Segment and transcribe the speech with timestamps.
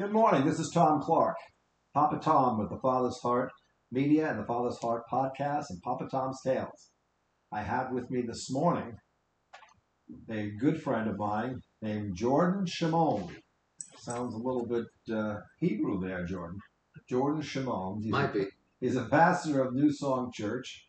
[0.00, 0.46] Good morning.
[0.46, 1.36] This is Tom Clark,
[1.92, 3.50] Papa Tom with the Father's Heart
[3.92, 6.88] Media and the Father's Heart Podcast and Papa Tom's Tales.
[7.52, 8.96] I have with me this morning
[10.30, 13.28] a good friend of mine named Jordan Shimon.
[13.98, 16.60] Sounds a little bit uh, Hebrew there, Jordan.
[17.06, 18.00] Jordan Shimon.
[18.02, 18.44] He's Might a, be.
[18.80, 20.86] He's a pastor of New Song Church,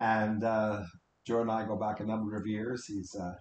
[0.00, 0.82] and uh,
[1.26, 2.84] Jordan and I go back a number of years.
[2.84, 3.36] He's uh,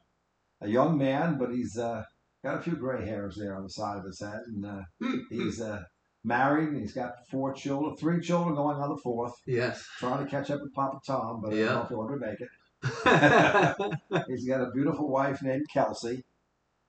[0.61, 2.03] a young man, but he's uh,
[2.43, 5.19] got a few gray hairs there on the side of his head, and uh, Hmm.
[5.29, 5.83] he's uh,
[6.23, 9.33] married, and he's got four children, three children going on the fourth.
[9.45, 9.85] Yes.
[9.99, 11.83] Trying to catch up with Papa Tom, but I don't know Yeah.
[11.83, 12.49] if he'll ever make it.
[14.27, 16.23] He's got a beautiful wife named Kelsey,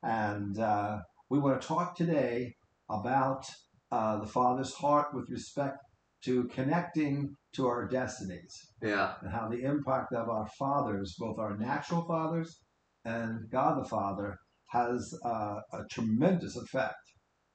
[0.03, 0.99] and uh,
[1.31, 2.57] we want to talk today
[2.91, 3.47] about
[3.93, 5.79] uh, the Father's heart with respect
[6.25, 9.15] to connecting to our destinies yeah.
[9.21, 12.59] and how the impact of our fathers, both our natural fathers
[13.05, 14.39] and God the Father,
[14.75, 16.97] has uh, a tremendous effect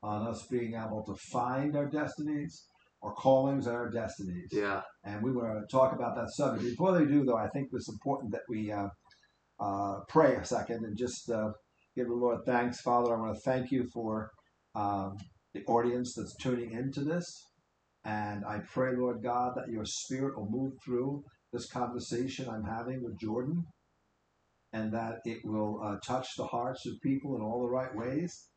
[0.01, 2.65] on us being able to find our destinies,
[3.03, 4.47] our callings, and our destinies.
[4.51, 4.81] Yeah.
[5.03, 6.69] And we want to talk about that subject.
[6.71, 8.87] Before they do, though, I think it's important that we uh,
[9.59, 11.49] uh, pray a second and just uh,
[11.95, 12.79] give the Lord thanks.
[12.81, 14.31] Father, I want to thank you for
[14.75, 15.17] um,
[15.53, 17.25] the audience that's tuning into this.
[18.05, 23.03] And I pray, Lord God, that your spirit will move through this conversation I'm having
[23.03, 23.65] with Jordan
[24.73, 28.47] and that it will uh, touch the hearts of people in all the right ways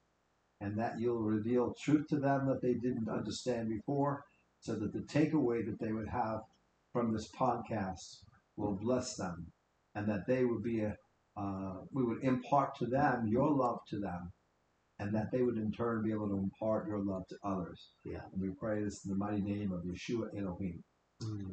[0.60, 4.24] and that you'll reveal truth to them that they didn't understand before
[4.60, 6.40] so that the takeaway that they would have
[6.92, 8.18] from this podcast
[8.56, 9.46] will bless them
[9.94, 10.96] and that they would be a
[11.34, 14.30] uh, we would impart to them your love to them
[14.98, 18.20] and that they would in turn be able to impart your love to others Yeah.
[18.32, 20.84] and we pray this in the mighty name of yeshua elohim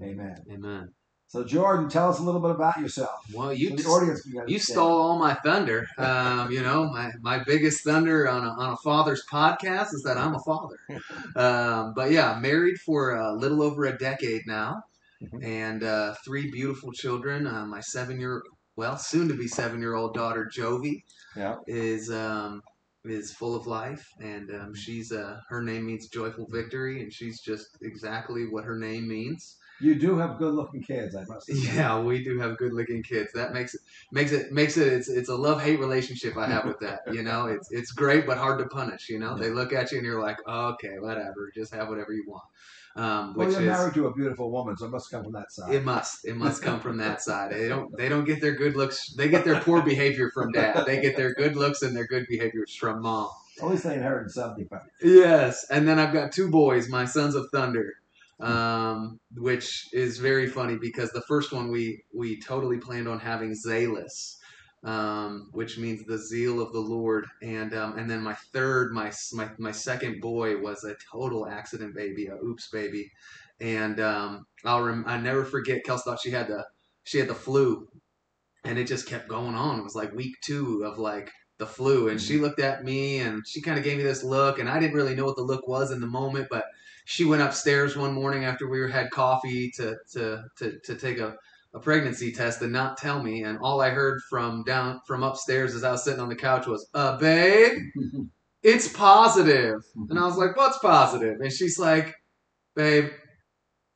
[0.03, 0.89] amen Amen.
[1.29, 4.99] So jordan tell us a little bit about yourself Well, you the audience you stole
[5.01, 5.87] all my thunder.
[5.97, 10.17] Um, you know, my, my biggest thunder on a, on a father's podcast is that
[10.17, 10.77] I'm a father.
[11.35, 14.81] Um, but yeah, married for a little over a decade now,
[15.21, 15.43] Mhm.
[15.45, 17.45] and uh, three beautiful children.
[17.45, 18.41] Uh, my seven year,
[18.75, 21.03] well, soon to be seven year old daughter Jovi
[21.35, 22.61] yeah is um,
[23.05, 27.39] is full of life, and um, she's uh, her name means joyful victory, and she's
[27.41, 29.57] just exactly what her name means.
[29.81, 33.03] You do have good looking kids i must say Yeah, we do have good looking
[33.03, 33.31] kids.
[33.33, 33.81] That makes it
[34.11, 37.01] makes it makes it it's it's a love hate relationship I have with that.
[37.11, 39.09] You know, it's it's great but hard to punish.
[39.09, 42.25] You know, they look at you and you're like, okay, whatever, just have whatever you
[42.27, 42.43] want.
[42.95, 45.51] Um, well you're is married to a beautiful woman so it must come from that
[45.51, 47.51] side it must it must come from that side.
[47.53, 49.13] They don't they don't get their good looks.
[49.13, 50.85] They get their poor behavior from dad.
[50.85, 53.29] They get their good looks and their good behaviors from mom.
[53.61, 54.67] at least they inherited something.
[55.01, 57.93] Yes, and then I've got two boys, my sons of thunder,
[58.39, 63.53] um, which is very funny because the first one we we totally planned on having
[63.53, 64.37] Zalus,
[64.83, 69.11] um, which means the zeal of the Lord, and um, and then my third, my
[69.33, 73.11] my my second boy was a total accident baby, a oops baby,
[73.59, 75.83] and um, I'll rem- I never forget.
[75.85, 76.65] Kels thought she had the
[77.03, 77.87] she had the flu,
[78.63, 79.79] and it just kept going on.
[79.79, 83.45] It was like week two of like the flu and she looked at me and
[83.45, 85.67] she kind of gave me this look and i didn't really know what the look
[85.67, 86.65] was in the moment but
[87.05, 91.35] she went upstairs one morning after we had coffee to to to, to take a,
[91.73, 95.75] a pregnancy test and not tell me and all i heard from down from upstairs
[95.75, 97.77] as i was sitting on the couch was uh babe
[98.63, 99.81] it's positive.
[100.09, 101.19] and i was like what's positive?
[101.19, 102.15] positive and she's like
[102.75, 103.09] babe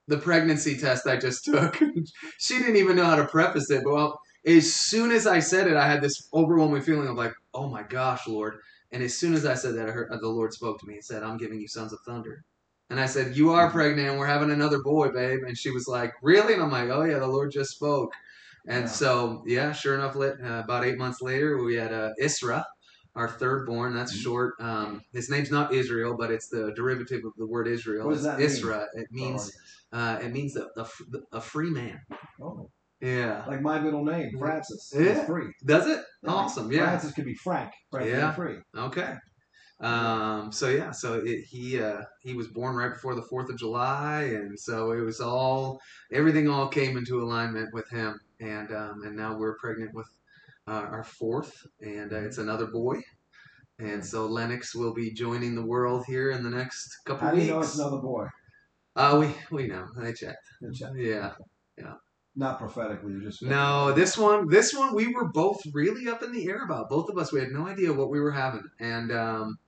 [0.10, 1.80] the pregnancy test i just took
[2.40, 5.68] she didn't even know how to preface it but well as soon as I said
[5.68, 8.56] it, I had this overwhelming feeling of like, oh my gosh, Lord.
[8.92, 11.04] And as soon as I said that, I heard, the Lord spoke to me and
[11.04, 12.44] said, I'm giving you sons of thunder.
[12.90, 15.40] And I said, You are pregnant and we're having another boy, babe.
[15.48, 16.54] And she was like, Really?
[16.54, 18.12] And I'm like, Oh, yeah, the Lord just spoke.
[18.68, 18.90] And Yeah.
[18.90, 22.64] so, yeah, sure enough, lit, uh, about eight months later, we had uh, Isra,
[23.16, 23.94] our third born.
[23.96, 24.22] That's Mhm.
[24.22, 24.54] short.
[24.60, 28.06] Um, his name's not Israel, but it's the derivative of the word Israel.
[28.08, 28.48] What does that mean?
[28.48, 28.86] Isra.
[28.94, 29.52] It means
[29.92, 32.00] uh, it means the, the, a free man.
[32.42, 32.70] Oh,
[33.04, 33.44] Yeah.
[33.48, 34.94] like my middle name, Francis.
[34.96, 35.02] Yeah.
[35.04, 35.52] It's free.
[35.66, 36.04] Does it?
[36.24, 36.30] Yeah.
[36.32, 36.72] Awesome.
[36.72, 36.86] Yeah.
[36.86, 37.72] Francis could be Frank.
[37.92, 38.18] Frank Yeah.
[38.18, 38.32] yeah.
[38.34, 38.56] free.
[38.76, 39.14] Okay.
[39.80, 43.58] Um, so yeah, so it, he uh, he was born right before the Fourth of
[43.58, 45.82] July, and so it was all
[46.12, 50.08] everything all came into alignment with him, and um, and now we're pregnant with
[50.68, 53.02] uh, our fourth, and uh, it's another boy,
[53.80, 57.38] and so Lennox will be joining the world here in the next couple How do
[57.38, 57.48] weeks.
[57.48, 58.28] you know it's another boy?
[58.96, 59.88] Uh, we we know.
[60.02, 60.48] I checked.
[60.62, 60.92] Good check.
[60.96, 61.34] Yeah.
[62.36, 66.32] Not prophetically, you just No, this one, this one, we were both really up in
[66.32, 66.90] the air about.
[66.90, 69.60] Both of us, we had no idea what we were having, and um,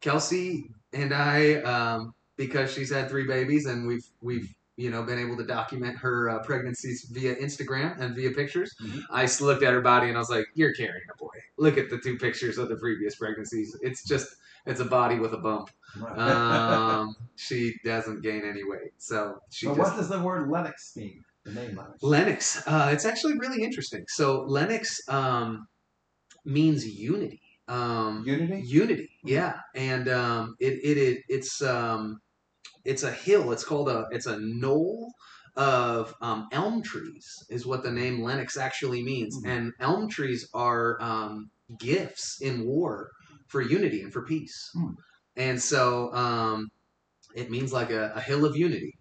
[0.00, 5.18] Kelsey and I, um, because she's had three babies, and we've we've you know been
[5.18, 8.74] able to document her uh, pregnancies via Instagram and via pictures.
[8.82, 9.02] Mhm.
[9.10, 11.34] I looked at her body and I was like, "You're carrying a boy.
[11.56, 13.76] Look at the two pictures of the previous pregnancies.
[13.80, 14.36] It's just
[14.66, 15.70] it's a body with a bump.
[15.98, 20.94] Um, she doesn't gain any weight, so she so just what does the word Lennox
[20.94, 21.24] mean?
[21.48, 22.02] The name Lennox.
[22.02, 22.62] Lennox.
[22.66, 24.04] Uh, it's actually really interesting.
[24.08, 25.66] So Lennox um,
[26.44, 27.40] means unity.
[27.68, 28.62] Um, Unity.
[28.66, 32.18] unity, yeah, and um, it, it it it's um,
[32.84, 33.52] it's a hill.
[33.52, 35.12] It's called a it's a knoll
[35.54, 39.36] of um, elm trees is what the name Lennox actually means.
[39.44, 39.50] Mhm.
[39.50, 43.10] And elm trees are um, gifts in war
[43.48, 44.70] for unity and for peace.
[44.74, 44.92] Hmm.
[45.36, 46.68] And so um,
[47.34, 48.97] it means like a, a hill of unity.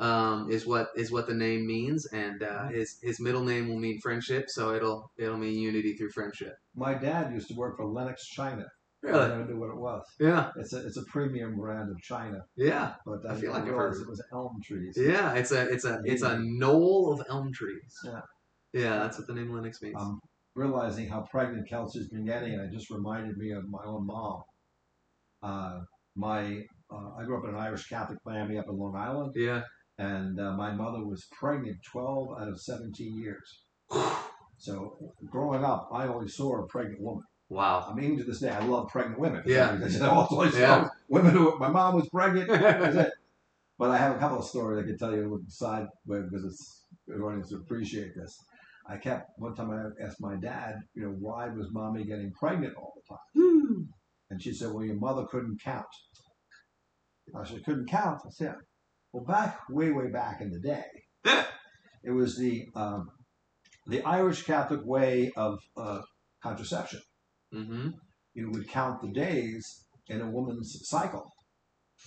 [0.00, 3.78] Um, is what is what the name means, and uh, his his middle name will
[3.78, 6.54] mean friendship, so it'll it'll mean unity through friendship.
[6.74, 8.64] My dad used to work for Lenox China.
[9.02, 9.18] Really?
[9.18, 10.02] I never knew what it was.
[10.18, 12.94] Yeah, It's a it's a premium brand of China, yeah.
[13.04, 14.96] but I I, feel like I've heard it was elm trees.
[14.98, 17.94] Yeah, it's a it's a it's a knoll of elm trees.
[18.04, 18.20] Yeah.
[18.72, 19.96] Yeah, that's what the name Lennox means.
[19.98, 20.20] Um,
[20.54, 24.42] realizing how pregnant Kelsey's been getting, and it just reminded me of my own mom.
[25.42, 25.80] Uh,
[26.16, 26.62] my
[26.92, 29.62] uh, I grew up in an Irish Catholic family up in Long Island, yeah.
[30.00, 33.64] And uh, my mother was pregnant 12 out of 17 years.
[34.56, 37.24] So growing up, I only saw a pregnant woman.
[37.50, 37.86] Wow.
[37.90, 39.42] I mean, to this day, I love pregnant women.
[39.44, 39.78] Yeah.
[39.84, 40.88] I saw Yeah.
[41.08, 42.50] women who my mom was pregnant.
[43.78, 46.84] But I have a couple of stories I can tell you side way because it's
[47.08, 47.14] the
[47.48, 48.38] to appreciate this.
[48.86, 52.74] I kept one time I asked my dad, you know, why was mommy getting pregnant
[52.76, 53.88] all the time?
[54.28, 55.86] And she said, well, your mother couldn't count.
[57.34, 58.20] I said, couldn't count?
[58.26, 58.56] I said,
[59.12, 60.84] well, back way, way back in the day,
[62.04, 63.10] it was the um,
[63.86, 66.00] the Irish Catholic way of uh,
[66.42, 67.00] contraception.
[67.52, 67.90] mm-hmm.
[68.34, 71.28] You would count the days in a woman's cycle.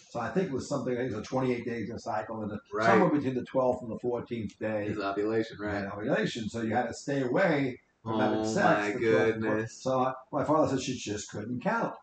[0.09, 2.59] So I think it was something, it was 28 days in a cycle, and the,
[2.73, 2.85] Right.
[2.87, 5.85] somewhere between the 12th and the 14th day His ovulation, right?
[5.85, 6.49] ovulation.
[6.49, 8.79] So you had to stay away from having Oh sex.
[8.79, 9.41] my for 12 and 14.
[9.41, 9.83] goodness.
[9.83, 11.93] So I, my father said she just couldn't count.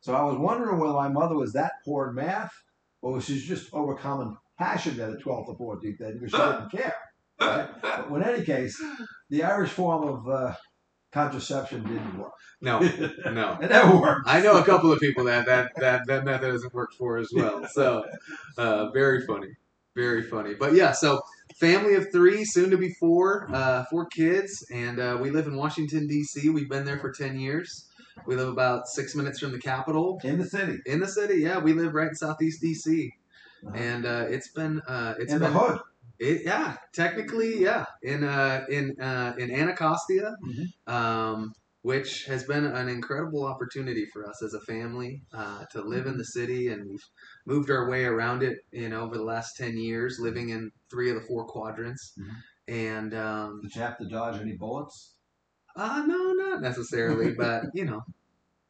[0.00, 2.52] So I was wondering whether my mother was that poor in math,
[3.02, 6.94] or she's just overcoming passion at the 12th or 14th day because she didn't care.
[7.40, 7.68] Right?
[7.82, 8.82] But in any case,
[9.30, 10.54] the Irish form of uh,
[11.12, 12.32] contraception didn't work.
[12.60, 12.80] No,
[13.30, 13.58] no.
[13.60, 14.28] It never worked.
[14.28, 17.28] I know a couple of people that that that, that method hasn't worked for as
[17.34, 17.66] well.
[17.72, 18.04] So,
[18.56, 19.48] uh, very funny,
[19.94, 20.54] very funny.
[20.54, 21.20] But yeah, so
[21.56, 25.56] family of three, soon to be four, uh, four kids, and uh, we live in
[25.56, 26.50] Washington D.C.
[26.50, 27.87] We've been there for ten years.
[28.26, 30.20] We live about six minutes from the Capitol.
[30.24, 33.12] in the city, In the city, yeah, we live right in Southeast DC,
[33.66, 33.78] Uh-huh.
[33.78, 35.78] and uh, it's been uh, it's in been the hood.
[36.18, 40.66] it, yeah, technically, yeah, in uh, in uh, in Anacostia, Mhm.
[40.86, 46.06] um, which has been an incredible opportunity for us as a family uh, to live
[46.06, 47.04] in the city, and we've
[47.46, 51.10] moved our way around it, you know, over the last ten years, living in three
[51.10, 52.42] of the four quadrants, Mhm.
[52.68, 55.17] and um, Did you have to dodge any bullets?
[55.78, 58.02] Uh, no, not necessarily, but you know,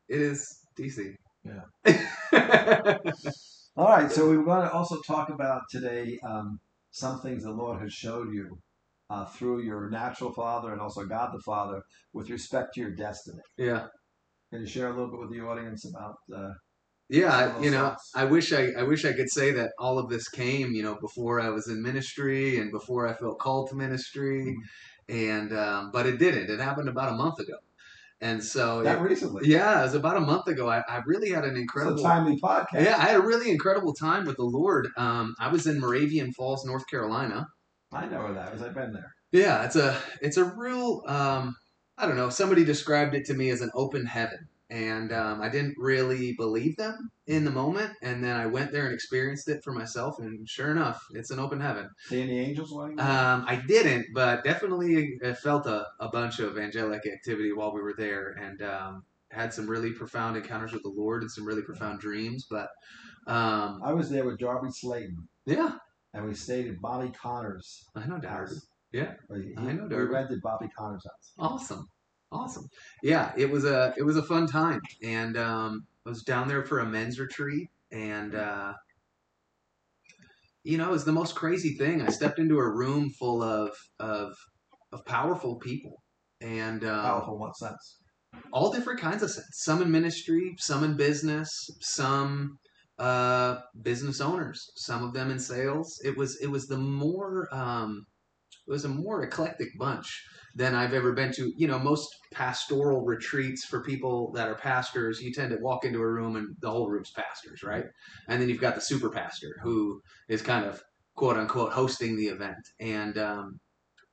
[0.08, 1.14] it is DC.
[1.44, 1.62] Yeah.
[3.76, 6.58] All right, so we want to also talk about today um,
[6.90, 8.58] some things the Lord has showed you
[9.10, 11.80] uh, through your natural father and also God the Father
[12.12, 13.40] with respect to your destiny.
[13.56, 13.86] yeah.
[14.52, 16.16] Can you share a little bit with the audience about?
[16.34, 16.52] Uh,
[17.10, 18.10] Yeah, Some of I, those you know, thoughts.
[18.16, 20.96] I wish I, I wish I could say that all of this came, you know,
[21.00, 24.56] before I was in ministry and before I felt called to ministry,
[25.08, 26.50] and um, but it didn't.
[26.50, 27.56] It happened about a month ago,
[28.20, 30.68] and so that it- recently, yeah, it was about a month ago.
[30.68, 32.84] I, I really had an incredible, timely podcast.
[32.84, 34.88] yeah, I had a really incredible time with the Lord.
[34.96, 37.48] Um, I was in Moravian Falls, North Carolina.
[37.92, 38.62] I know where that is.
[38.62, 39.14] I've been there.
[39.32, 41.56] Yeah, it's a it's a real um,
[41.96, 42.30] I don't know.
[42.30, 46.76] Somebody described it to me as an open heaven, and um, I didn't really believe
[46.76, 47.92] them in the moment.
[48.02, 51.38] And then I went there and experienced it for myself, and sure enough, it's an
[51.38, 51.88] open heaven.
[52.06, 53.06] See any angels while you were there?
[53.10, 57.80] Um, I didn't, but definitely uh, felt a, a bunch of angelic activity while we
[57.80, 61.62] were there, and um, had some really profound encounters with the Lord and some really
[61.62, 62.46] profound dreams.
[62.50, 62.68] But
[63.26, 65.72] um, I was there with Darby Slayton, yeah,
[66.14, 68.54] and we stayed at Bobby Conner's I know Darby.
[68.92, 69.12] Yeah.
[69.28, 69.96] We, I know Darby.
[69.96, 71.32] we rented Bobby Conner's house.
[71.38, 71.86] Awesome,
[72.32, 72.68] awesome.
[73.02, 76.64] Yeah, it was a it was a fun time, and um, I was down there
[76.64, 78.74] for a men's retreat, and uh,
[80.64, 82.02] you know, it was the most crazy thing.
[82.02, 84.34] I stepped into a room full of of
[84.92, 86.02] of powerful people,
[86.40, 87.98] and um, Powerful what sense?
[88.52, 89.46] all different kinds of sense.
[89.52, 91.48] Some in ministry, some in business,
[91.80, 92.58] some
[92.98, 96.00] uh, business owners, some of them in sales.
[96.04, 98.04] It was it was the more um,
[98.66, 100.24] it was a more eclectic bunch
[100.58, 101.52] than I've ever been to.
[101.56, 106.00] You know, most pastoral retreats for people that are pastors, you tend to walk into
[106.00, 107.84] a room and the whole room's pastors, right?
[108.26, 110.82] And then you've got the super pastor who is kind of
[111.14, 112.72] quote unquote hosting the event.
[112.80, 113.60] And um,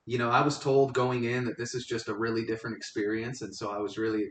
[0.06, 3.42] you know, I was told going in that this is just a really different experience,
[3.42, 4.28] and so I was really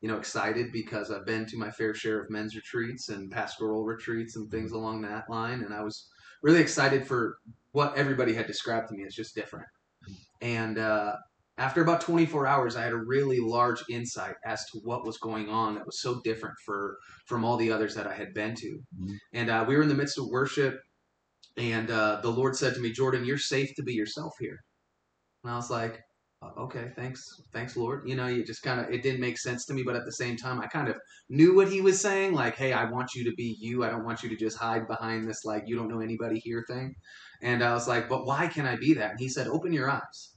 [0.00, 3.84] you know excited because I've been to my fair share of men's retreats and pastoral
[3.84, 6.06] retreats and things along that line, and I was
[6.42, 7.38] really excited for
[7.72, 9.66] what everybody had described to me as just different.
[10.40, 11.16] And uh,
[11.58, 15.48] after about 24 hours, I had a really large insight as to what was going
[15.48, 18.80] on that was so different for from all the others that I had been to.
[19.00, 19.18] Mhm.
[19.32, 20.80] And uh, we were in the midst of worship,
[21.56, 24.58] and uh, the Lord said to me, "Jordan, you're safe to be yourself here."
[25.44, 26.02] And I was like,
[26.42, 29.64] "Uh, "Okay, thanks, thanks, Lord." You know, you just kind of it didn't make sense
[29.66, 30.96] to me, but at the same time, I kind of
[31.30, 32.34] knew what He was saying.
[32.34, 33.84] Like, "Hey, I want you to be you.
[33.84, 36.64] I don't want you to just hide behind this like you don't know anybody here
[36.68, 36.94] thing."
[37.42, 39.90] And I was like, "But why can I be that?" And He said, "Open your
[39.90, 40.35] eyes."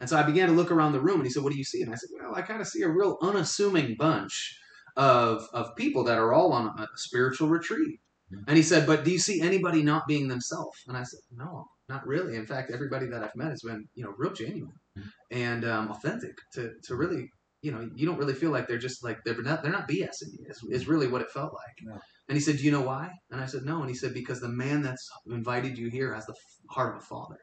[0.00, 1.64] And so I began to look around the room, and he said, "What do you
[1.64, 4.58] see?" And I said, "Well, I kind of see a real unassuming bunch
[4.96, 8.00] of of people that are all on a spiritual retreat."
[8.32, 8.44] Mhm.
[8.48, 11.66] And he said, "But do you see anybody not being themselves?" And I said, "No,
[11.88, 12.36] not really.
[12.36, 15.10] In fact, everybody that I've met has been, you know, real genuine Mhm.
[15.30, 16.34] and um, authentic.
[16.54, 17.30] To to really,
[17.62, 20.32] you know, you don't really feel like they're just like they're not they're not BSing
[20.38, 20.46] you.
[20.50, 21.98] Is, is really what it felt like." Yeah.
[22.28, 24.40] And he said, "Do you know why?" And I said, "No." And he said, "Because
[24.40, 26.34] the man that's invited you here has the
[26.70, 27.38] heart of a father."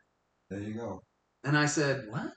[0.49, 1.01] There you go.
[1.43, 2.33] And I said, What?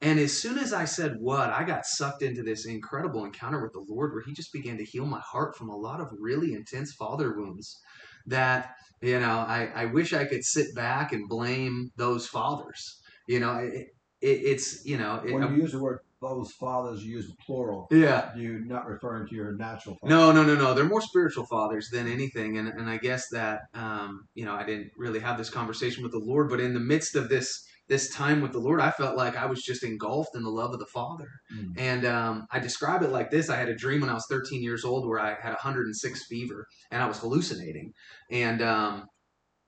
[0.00, 3.72] And as soon as I said what, I got sucked into this incredible encounter with
[3.72, 6.54] the Lord where He just began to heal my heart from a lot of really
[6.54, 7.80] intense father wounds
[8.26, 13.00] that, you know, I, I wish I could sit back and blame those fathers.
[13.26, 13.88] You know, it,
[14.20, 17.36] it, it's, you know, it, When you use the word those fathers, you use the
[17.44, 17.86] plural.
[17.90, 18.30] yeah.
[18.36, 20.14] You're not referring to your natural father.
[20.14, 20.74] No, no, no, no.
[20.74, 24.64] They're more spiritual fathers than anything, and and I guess that um, you know I
[24.64, 28.14] didn't really have this conversation with the Lord, but in the midst of this this
[28.14, 30.78] time with the Lord, I felt like I was just engulfed in the love of
[30.78, 31.28] the Father.
[31.54, 31.72] Mm.
[31.78, 34.62] And um, I describe it like this: I had a dream when I was 13
[34.62, 37.92] years old where I had 106 fever and I was hallucinating,
[38.30, 39.04] and um,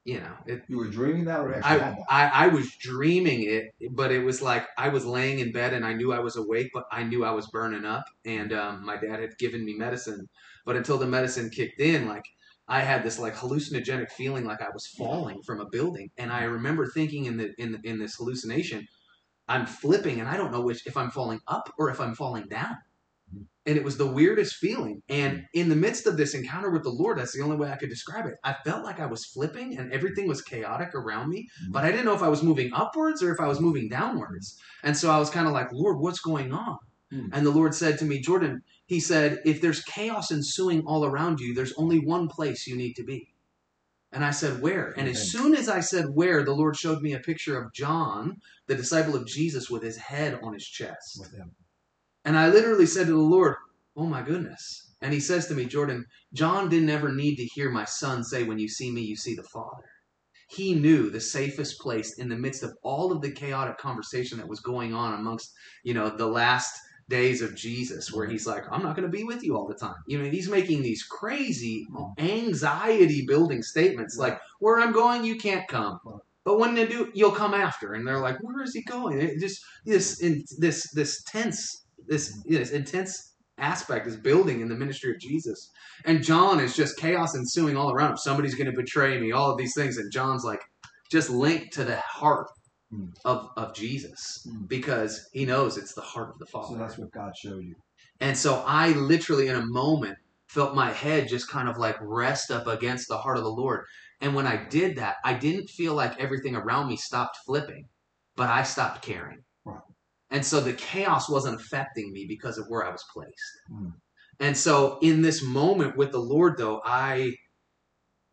[0.04, 1.98] you know, it, You were dreaming that or I, that?
[2.08, 5.84] I I was dreaming it, but it was like I was laying in bed and
[5.84, 8.04] I knew I was awake, but I knew I was burning up.
[8.24, 10.26] And um, my dad had given me medicine,
[10.64, 12.24] but until the medicine kicked in, like
[12.70, 16.08] I had this like hallucinogenic feeling like I was falling from a building.
[16.16, 18.86] And I remember thinking in the in in this hallucination,
[19.48, 22.46] I'm flipping and I don't know which if I'm falling up or if I'm falling
[22.48, 22.76] down.
[23.66, 25.02] And it was the weirdest feeling.
[25.08, 25.44] And mm.
[25.52, 27.90] in the midst of this encounter with the Lord, that's the only way I could
[27.90, 28.34] describe it.
[28.42, 31.72] I felt like I was flipping and everything was chaotic around me, mm.
[31.72, 34.54] but I didn't know if I was moving upwards or if I was moving downwards.
[34.54, 34.88] Mm.
[34.88, 36.78] And so I was kind of like, Lord, what's going on?
[37.32, 41.38] And the Lord said to me, Jordan, He said, if there's chaos ensuing all around
[41.38, 43.32] you, there's only one place you need to be.
[44.10, 44.88] And I said, Where?
[44.98, 45.10] And Okay.
[45.10, 48.74] as soon as I said where, the Lord showed me a picture of John, the
[48.74, 51.18] disciple of Jesus, with his head on his chest.
[51.20, 51.52] with him.
[52.24, 53.54] And I literally said to the Lord,
[53.96, 54.64] Oh my goodness.
[55.00, 56.04] And he says to me, Jordan,
[56.34, 59.36] John didn't ever need to hear my son say, When you see me, you see
[59.36, 59.88] the Father.
[60.48, 64.48] He knew the safest place in the midst of all of the chaotic conversation that
[64.48, 65.48] was going on amongst,
[65.84, 66.74] you know, the last
[67.10, 68.32] days of Jesus, where mm-hmm.
[68.32, 69.96] he's like, I'm not going to be with you all the time.
[70.06, 71.86] You know, he's making these crazy
[72.18, 76.00] anxiety building statements like, Where I'm going, you can't come.
[76.44, 77.92] But when they do, you'll come after.
[77.92, 79.20] And they're like, Where is he going?
[79.20, 84.74] It just this in, this this tense this this intense aspect is building in the
[84.74, 85.70] ministry of Jesus.
[86.06, 88.16] And John is just chaos ensuing all around him.
[88.16, 89.98] Somebody's going to betray me, all of these things.
[89.98, 90.62] And John's like
[91.10, 92.46] just linked to the heart
[92.90, 93.06] Hmm.
[93.24, 94.64] of, of Jesus Hmm.
[94.66, 96.74] because he knows it's the heart of the Father.
[96.74, 97.76] So that's what God showed you.
[98.20, 100.18] And so I literally, in a moment,
[100.48, 103.84] felt my head just kind of like rest up against the heart of the Lord.
[104.20, 107.86] And when I did that, I didn't feel like everything around me stopped flipping,
[108.36, 109.44] but I stopped caring.
[109.64, 109.80] Right.
[110.30, 113.52] And so the chaos wasn't affecting me because of where I was placed.
[113.72, 113.92] Mm.
[114.40, 117.34] And so in this moment with the Lord, though, I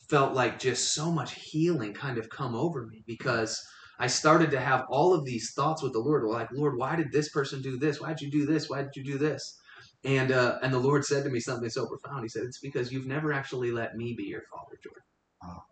[0.09, 3.61] felt like just so much healing kind of come over me because
[3.99, 6.23] I started to have all of these thoughts with the Lord.
[6.23, 7.99] Like, Lord, why did this person do this?
[7.99, 8.69] Why did you do this?
[8.69, 9.59] Why did you do this?
[10.03, 12.23] And uh, and the Lord said to me something so profound.
[12.23, 15.03] He said, "It's because you've never actually let me be your father, Jordan.
[15.43, 15.63] Oh.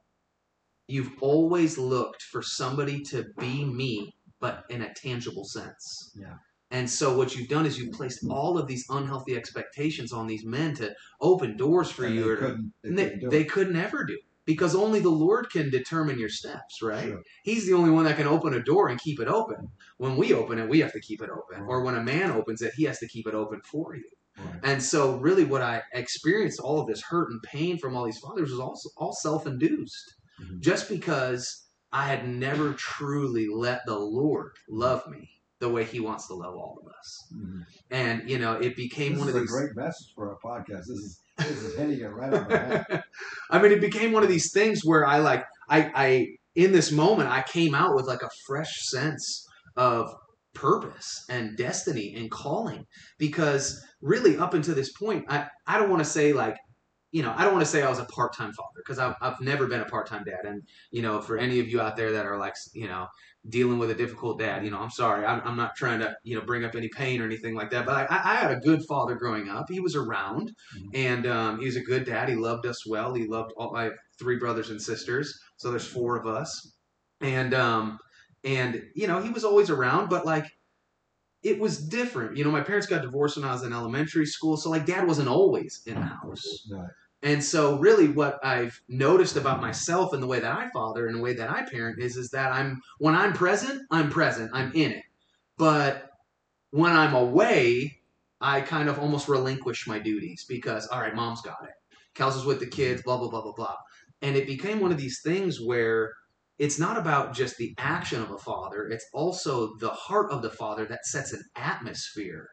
[0.88, 6.12] You've always looked for somebody to be me, but in a tangible sense.
[6.20, 6.36] Yeah.
[6.72, 10.44] And so what you've done is you've placed all of these unhealthy expectations on these
[10.44, 13.30] men to open doors for And you, they or couldn't, they and they, couldn't do
[13.30, 17.06] they could never do because only the Lord can determine your steps, right?
[17.08, 17.22] Sure.
[17.44, 19.70] He's the only one that can open a door and keep it open.
[19.98, 21.64] When we open it, we have to keep it open.
[21.64, 21.70] Right.
[21.70, 24.10] Or when a man opens it, he has to keep it open for you.
[24.38, 24.60] Right.
[24.64, 28.20] And so, really, what I experienced all of this hurt and pain from all these
[28.20, 30.60] fathers was also all self induced, Mhm.
[30.60, 36.28] just because I had never truly let the Lord love me the way He wants
[36.28, 37.28] to love all of us.
[37.34, 37.66] Mhm.
[37.92, 39.52] And you know, it became This one is of a these.
[39.52, 40.82] great message for our podcast.
[40.88, 43.04] This is this is hitting it right on the head.
[43.52, 46.92] I mean, it became one of these things where I like I I in this
[46.92, 49.46] moment, I came out with like a fresh sense
[49.76, 50.10] of
[50.54, 52.86] purpose and destiny and calling
[53.18, 56.56] because really up until this point, I, I don't want to say like,
[57.12, 59.40] you know, I don't want to say I was a part-time father because I've, I've
[59.42, 60.46] never been a part-time dad.
[60.46, 63.08] And, you know, for any of you out there that are like, you know,
[63.50, 65.26] dealing with a difficult dad, you know, I'm sorry.
[65.26, 67.86] I'm, I'm not trying to, you know, bring up any pain or anything like that.
[67.86, 69.66] But I, I had a good father growing up.
[69.70, 70.90] He was around Mhm.
[70.94, 72.30] and um, he was a good dad.
[72.30, 73.14] He loved us well.
[73.14, 75.40] He loved all, I have three brothers and sisters.
[75.58, 76.76] So there's four of us.
[77.22, 78.00] And, um,
[78.44, 80.48] and, you know, he was always around, but like,
[81.44, 82.38] it was different.
[82.38, 84.58] You know, my parents got divorced when I was in elementary school.
[84.58, 86.68] So like dad wasn't always in the house.
[86.72, 86.90] Right.
[87.26, 91.18] And so really what I've noticed about myself and the way that I father and
[91.18, 94.52] the way that I parent is is that I'm when I'm present, I'm present.
[94.54, 95.04] I'm in it.
[95.58, 96.12] But
[96.70, 98.00] when I'm away,
[98.40, 101.74] I kind of almost relinquish my duties because all right, mom's got it.
[102.16, 103.76] Kels is with the kids, blah blah blah blah blah.
[104.22, 106.14] And it became one of these things where
[106.60, 110.52] it's not about just the action of a father, it's also the heart of the
[110.52, 112.50] father that sets an atmosphere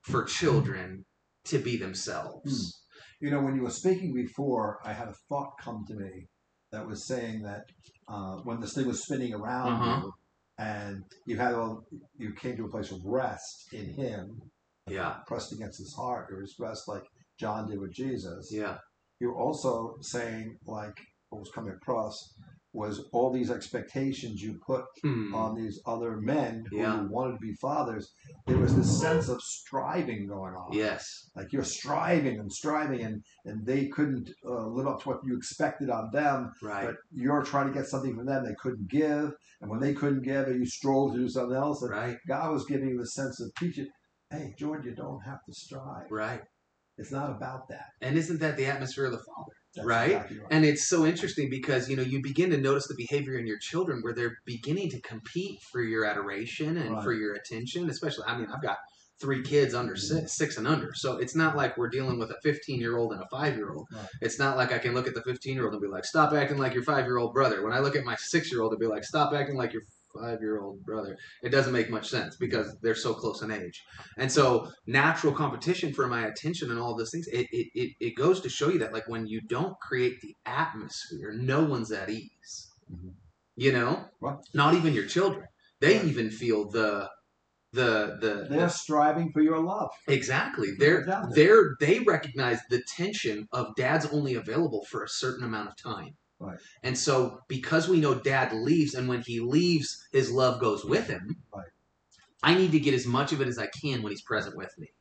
[0.00, 1.04] for children
[1.44, 2.74] to be themselves.
[2.74, 2.83] Hmm.
[3.20, 6.26] You know, when you were speaking before, I had a thought come to me
[6.72, 7.64] that was saying that
[8.08, 10.00] uh, when this thing was spinning around Uh-huh.
[10.02, 10.12] you,
[10.58, 11.84] and you had all,
[12.16, 14.40] you came to a place of rest in Him,
[14.88, 15.18] Yeah.
[15.26, 16.28] pressed against His heart.
[16.32, 17.04] It was rest like
[17.38, 18.50] John did with Jesus.
[18.52, 18.78] Yeah.
[19.20, 20.96] You're also saying, like
[21.30, 22.34] what was coming across,
[22.74, 25.32] was all these expectations you put Hmm.
[25.34, 27.02] on these other men who Yeah.
[27.06, 28.12] wanted to be fathers.
[28.46, 31.30] There was this sense of striving going on Yes.
[31.36, 35.36] like you're striving and striving and and they couldn't uh, live up to what you
[35.36, 36.86] expected on them Right.
[36.86, 40.22] but you're trying to get something from them they couldn't give and when they couldn't
[40.22, 42.18] give you strolled to do something else and Right.
[42.28, 43.88] god was giving you the sense of teaching
[44.30, 46.42] hey jordan you don't have to strive Right.
[46.98, 49.52] it's not about that And isn't that the atmosphere of the father?
[49.74, 50.10] That's Right?
[50.12, 50.48] exactly right.
[50.50, 53.58] And it's so interesting because you know you begin to notice the behavior in your
[53.58, 57.88] children where they're beginning to compete for your adoration and for your attention.
[57.90, 58.78] Especially, I mean, I've got
[59.20, 60.26] three kids under six, mm-hmm.
[60.26, 63.22] six and under, so it's not like we're dealing with a 15 year old and
[63.22, 63.86] a five year old.
[63.92, 64.06] Right.
[64.20, 66.32] It's not like I can look at the 15 year old and be like, "Stop
[66.32, 68.72] acting like your five year old brother." When I look at my six year old
[68.72, 69.82] and be like, "Stop acting like your
[70.18, 73.82] five year old brother," it doesn't make much sense because they're so close in age.
[74.16, 78.16] And so natural competition for my attention and all those things, it, it, it, it
[78.16, 82.10] goes to show you that like when you don't create the atmosphere, no one's at
[82.10, 82.70] ease.
[82.90, 83.14] Mhm.
[83.56, 84.08] You know?
[84.20, 84.38] Right.
[84.54, 85.46] Not even your children.
[85.80, 86.06] They Right.
[86.06, 87.10] even feel the
[87.72, 90.68] the the, they're striving for your love exactly.
[90.78, 95.76] They're they're they recognize the tension of dad's only available for a certain amount of
[95.76, 96.16] time.
[96.44, 96.58] Right.
[96.82, 101.08] And so because we know dad leaves and when he leaves his love goes with
[101.08, 101.66] him, Right.
[102.42, 104.76] I need to get as much of it as I can when he's present with
[104.78, 104.92] me.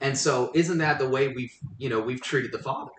[0.00, 2.90] And so isn't that the way we've you know we've treated the father?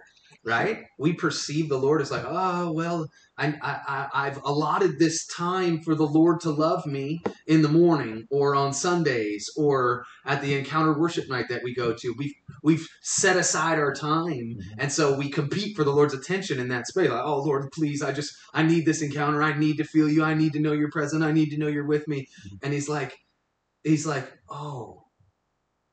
[0.46, 0.84] Right?
[1.00, 5.80] We perceive the Lord as like, oh well, I, I, I I've allotted this time
[5.82, 10.54] for the Lord to love me in the morning or on Sundays or at the
[10.58, 12.14] encounter worship night that we go to.
[12.18, 14.58] We've we've set aside our time Mhm.
[14.80, 17.10] and so we compete for the Lord's attention in that space.
[17.10, 19.42] Like, oh Lord, please, I just I need this encounter.
[19.42, 20.24] I need to feel you.
[20.26, 21.24] I need to know you're present.
[21.24, 22.28] I need to know you're with me.
[22.62, 23.16] And he's like,
[23.84, 25.04] he's like, oh,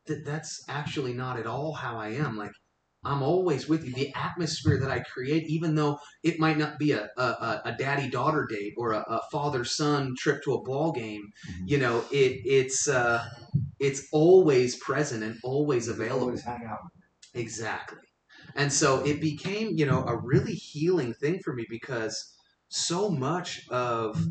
[0.08, 2.36] th- that's actually not at all how I am.
[2.36, 2.52] Like,
[3.04, 3.94] I'm always with you.
[3.94, 8.10] The atmosphere that I create, even though it might not be a a, a- daddy
[8.10, 11.68] daughter date or a, a father son trip to a ball game, Mhm.
[11.70, 13.24] you know, it it's uh,
[13.78, 16.26] it's always present and always available.
[16.26, 16.78] always hang out
[17.34, 17.98] Exactly.
[18.54, 22.34] And so it became, you know, a really healing thing for me because
[22.68, 24.22] so much of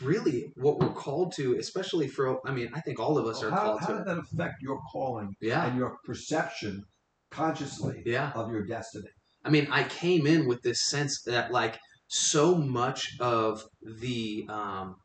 [0.00, 3.50] really what we're called to, especially for, I mean, I think all of us are
[3.50, 5.66] how, called how to did that affect your calling Yeah.
[5.66, 6.84] and your perception
[7.30, 8.32] consciously Yeah.
[8.34, 9.08] of your destiny
[9.44, 14.96] I mean, I came in with this sense that like so much of the um,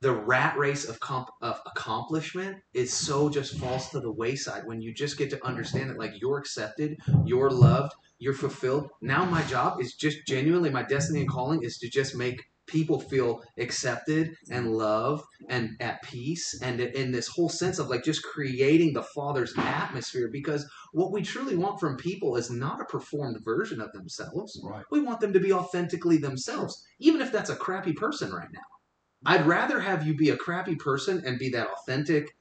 [0.00, 4.80] the rat race of comp- of accomplishment is so just falls to the wayside when
[4.82, 8.90] you just get to understand that like you're accepted, you're loved, you're fulfilled.
[9.00, 12.98] Now my job is just genuinely my destiny and calling is to just make people
[12.98, 14.74] feel accepted and mm-hmm.
[14.74, 19.52] loved and at peace and in this whole sense of like just creating the father's
[19.56, 24.60] atmosphere because what we truly want from people is not a performed version of themselves.
[24.64, 24.84] Right.
[24.90, 28.60] We want them to be authentically themselves even if that's a crappy person right now.
[29.24, 32.34] I'd rather have you be a crappy person and be that authentic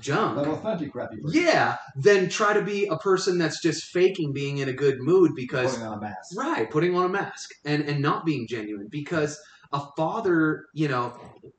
[0.00, 0.36] junk.
[0.36, 1.40] That authentic crappy person.
[1.40, 5.32] Yeah than try to be a person that's just faking being in a good mood
[5.34, 6.36] because putting on a mask.
[6.36, 9.38] Right, putting on a mask and and not being genuine because
[9.72, 11.14] a father, you know,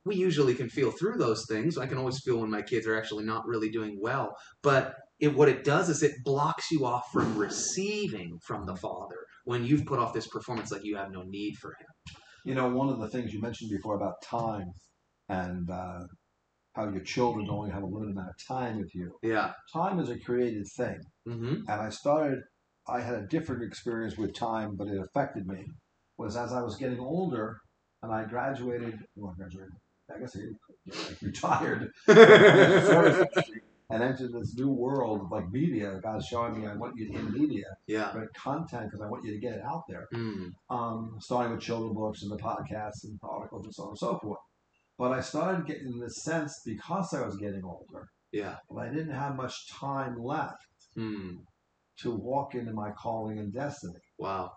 [0.05, 1.77] we usually can feel through those things.
[1.77, 5.35] I can always feel when my kids are actually not really doing well, but it,
[5.35, 9.85] what it does is it blocks you off from receiving from the father when you've
[9.85, 12.15] put off this performance like you have no need for him.
[12.45, 14.71] You know, one of the things you mentioned before about time
[15.27, 15.99] and uh,
[16.73, 19.11] how your children only have a limited amount of time with you.
[19.21, 19.51] Yeah.
[19.73, 20.99] Time is a created thing.
[21.27, 21.55] Mm-hmm.
[21.67, 22.39] And I started,
[22.87, 25.65] I had a different experience with time, but it affected me.
[26.17, 27.57] Was as I was getting older
[28.03, 29.73] and I graduated, well, I graduated,
[30.15, 31.91] I guess I retired
[33.91, 35.99] and entered this new world of like media.
[36.03, 38.11] God's showing me, I want you to in media, Yeah.
[38.13, 40.51] but content because I want you to get it out there Mm.
[40.69, 44.17] um, starting with children books and the podcasts and articles and so on and so
[44.19, 44.39] forth.
[44.97, 48.57] But I started getting this sense because I was getting older, Yeah.
[48.69, 50.65] but I didn't have much time left
[50.97, 51.39] Mm.
[51.99, 53.99] to walk into my calling and destiny.
[54.17, 54.51] Wow.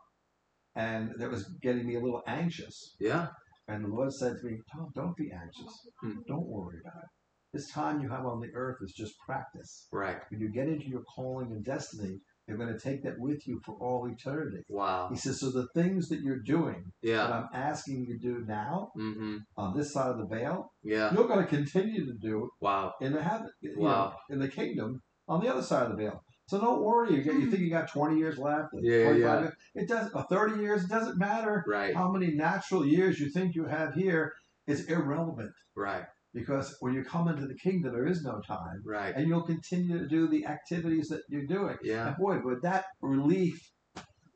[0.74, 2.94] And that was getting me a little anxious.
[3.00, 3.28] Yeah.
[3.68, 5.72] And the Lord said to me, Tom, don't be anxious.
[6.00, 6.18] Hmm.
[6.26, 7.08] Don't worry about it.
[7.52, 9.86] This time you have on the earth is just practice.
[9.92, 10.16] Right.
[10.30, 13.60] When you get into your calling and destiny, you're going to take that with you
[13.64, 14.62] for all eternity.
[14.68, 15.08] Wow.
[15.10, 17.18] He says, so the things that you're doing, yeah.
[17.18, 17.32] that.
[17.32, 19.36] I'm asking you to do now, Mm-hmm.
[19.58, 21.12] on this side of the veil, Yeah.
[21.14, 22.94] you're going to continue to do Wow.
[23.00, 24.16] in the heaven, you know, Wow.
[24.30, 26.20] in the kingdom on the other side of the veil.
[26.52, 27.14] So don't worry.
[27.14, 27.64] You, get, you think hmm.
[27.64, 28.74] you got 20 years left?
[28.74, 29.40] or Yeah, yeah.
[29.40, 29.52] years?
[29.74, 30.10] It does.
[30.12, 30.84] Or 30 years.
[30.84, 31.96] It doesn't matter Right.
[31.96, 34.34] how many natural years you think you have here.
[34.66, 36.04] It's irrelevant Right.
[36.34, 39.14] because when you come into the kingdom, there is no time, Right.
[39.16, 41.78] and you'll continue to do the activities that you're doing.
[41.82, 42.08] Yeah.
[42.08, 43.58] And boy, would that relief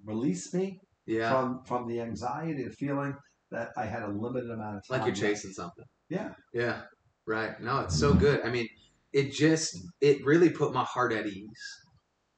[0.06, 1.30] release me Yeah.
[1.30, 3.14] from from the anxiety of feeling
[3.50, 5.00] that I had a limited amount of time.
[5.00, 5.20] Like you're left.
[5.20, 5.84] chasing something.
[6.08, 6.32] Yeah.
[6.54, 6.84] Yeah.
[7.26, 7.60] Right.
[7.60, 8.40] No, it's so good.
[8.42, 8.68] I mean,
[9.12, 11.64] it just it really put my heart at ease.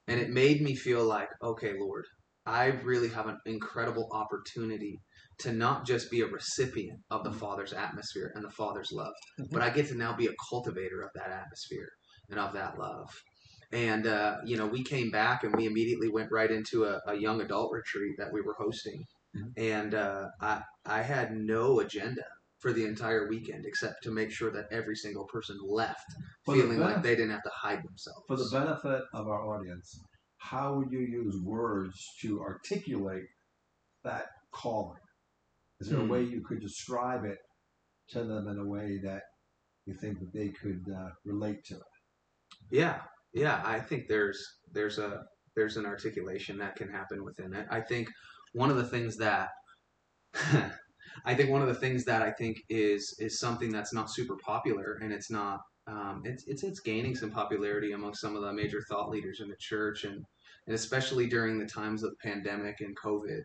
[0.09, 2.05] And it made me feel like, okay, Lord,
[2.47, 5.01] I really have an incredible opportunity
[5.41, 9.51] to not just be a recipient of the Father's atmosphere and the Father's love, Mhm.
[9.53, 11.91] but I get to now be a cultivator of that atmosphere
[12.31, 13.11] and of that love.
[13.71, 17.15] And, uh, you know, we came back and we immediately went right into a, a
[17.15, 19.05] young adult retreat that we were hosting.
[19.37, 19.53] Mhm.
[19.59, 22.25] And uh, I, I had no agenda
[22.59, 26.05] for the entire weekend except to make sure that every single person left
[26.45, 28.25] For the feeling like they didn't have to hide themselves.
[28.27, 30.01] For the benefit of our audience,
[30.39, 33.25] how would you use words to articulate
[34.05, 35.01] that calling?
[35.81, 36.05] Is there Hmm.
[36.07, 37.39] a way you could describe it
[38.11, 39.23] to them in a way that
[39.87, 41.83] you think that they could uh, relate to it?
[42.71, 43.63] Yeah, yeah.
[43.65, 45.25] I think there's there's a
[45.57, 47.67] there's an articulation that can happen within it.
[47.71, 48.09] I think
[48.53, 49.51] one of the things that
[51.25, 54.37] I think one of the things that I think is is something that's not super
[54.37, 55.61] popular, and it's not.
[55.87, 59.49] Um, it's, it's it's gaining some popularity among some of the major thought leaders in
[59.49, 60.23] the church, and
[60.67, 63.41] and especially during the times of the pandemic and COVID,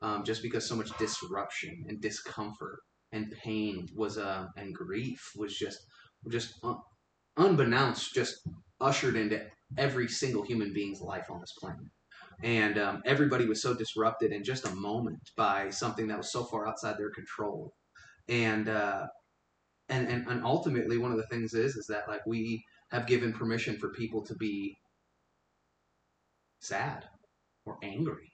[0.00, 2.78] um, just because so much disruption and discomfort
[3.12, 5.78] and pain was uh, and grief was just
[6.30, 6.78] just un-
[7.36, 8.36] unbeknownst just
[8.80, 9.44] ushered into
[9.76, 11.86] every single human being's life on this planet.
[12.42, 16.44] And um, everybody was so disrupted in just a moment by something that was so
[16.44, 17.72] far outside their control.
[18.28, 19.06] And, uh,
[19.88, 23.32] and, and, and ultimately, one of the things is, is that like we have given
[23.32, 24.76] permission for people to be
[26.60, 27.04] sad
[27.64, 28.30] or angry.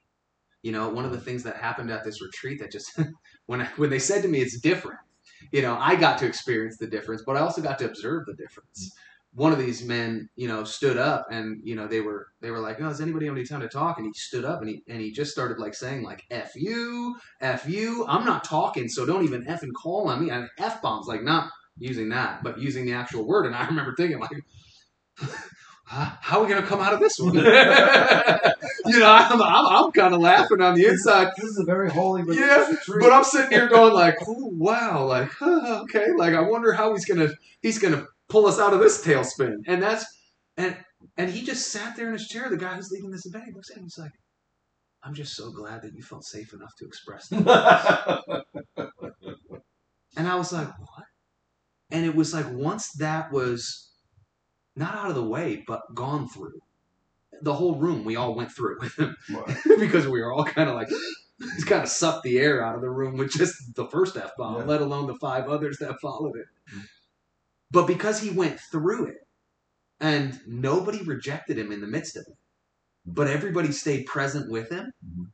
[0.63, 2.99] You know, one of the things that happened at this retreat that just,
[3.47, 4.99] when, I, when they said to me it's different,
[5.53, 8.35] you know, I got to experience the difference, but I also got to observe the
[8.35, 8.93] difference
[9.35, 12.61] one of these men, you know, stood up and, you know, they were they were
[12.61, 13.99] like, Oh, does anybody have any time to talk?
[13.99, 17.17] And he stood up and he and he just started like saying like F you,
[17.41, 20.31] F you, I'm not talking, so don't even F and call on me.
[20.31, 23.47] And F bombs, like not using that, but using the actual word.
[23.47, 24.31] And I remember thinking like
[25.87, 27.35] how are we gonna come out of this one?
[27.35, 31.91] you know, I'm, I'm, I'm kind of laughing on the inside, This is a very
[31.91, 33.03] holy Yeah, religious retreat.
[33.03, 36.93] but I'm sitting here going like, oh wow, like huh, okay, like I wonder how
[36.95, 37.29] he's gonna
[37.61, 39.59] he's gonna pull us out of this tailspin.
[39.69, 40.05] And that's
[40.57, 40.77] and
[41.17, 42.49] and he just sat there in his chair.
[42.51, 44.11] The guy who's leading this event, he looks at him, he's like,
[45.05, 48.45] I'm just so glad that you felt safe enough to express that.
[50.17, 51.05] and I was like, what?
[51.91, 53.91] And it was like once that was
[54.75, 56.59] not out of the way, but gone through.
[57.43, 59.17] The whole room, we all went through it with him
[59.79, 60.89] because we were all kind of like,
[61.39, 64.33] he's kind of sucked the air out of the room with just the first F
[64.39, 64.65] bomb, Yeah.
[64.65, 66.47] let alone the five others that followed it.
[66.75, 66.83] Mm.
[67.75, 69.27] But because he went through it
[69.99, 72.39] and nobody rejected him in the midst of it,
[73.05, 75.33] but everybody stayed present with him, Mhm.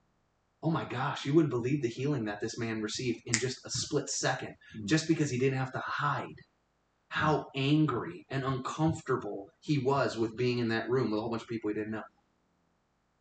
[0.62, 3.70] oh my gosh, you wouldn't believe the healing that this man received in just a
[3.70, 4.86] split second, Mhm.
[4.86, 6.40] just because he didn't have to hide.
[7.08, 11.42] How angry and uncomfortable he was with being in that room with a whole bunch
[11.42, 12.04] of people he didn't know.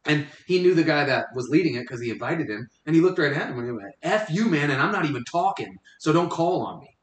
[0.06, 3.02] And he knew the guy that was leading it because he invited him, and he
[3.02, 5.78] looked right at him and he went, F you, man, and I'm not even talking,
[6.00, 6.98] so don't call on me.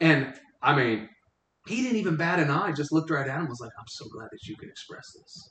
[0.00, 1.08] And I mean,
[1.66, 3.88] he didn't even bat an eye, just looked right at him and was like, I'm
[3.88, 5.50] so glad that you can express this.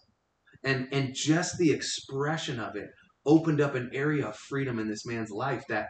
[0.64, 2.90] And and just the expression of it
[3.26, 5.90] opened up an area of freedom in this man's life that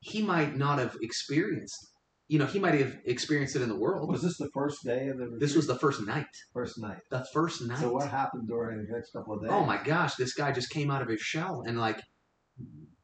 [0.00, 1.88] he might not have experienced.
[2.28, 4.10] You know, he might have experienced it in the world.
[4.10, 6.26] Was this the first day of the This was the first night.
[6.52, 6.98] first night?
[7.10, 7.78] The first night.
[7.78, 9.52] So what happened during the next couple of oh days?
[9.52, 12.00] Oh my gosh, this guy just came out of his shell and like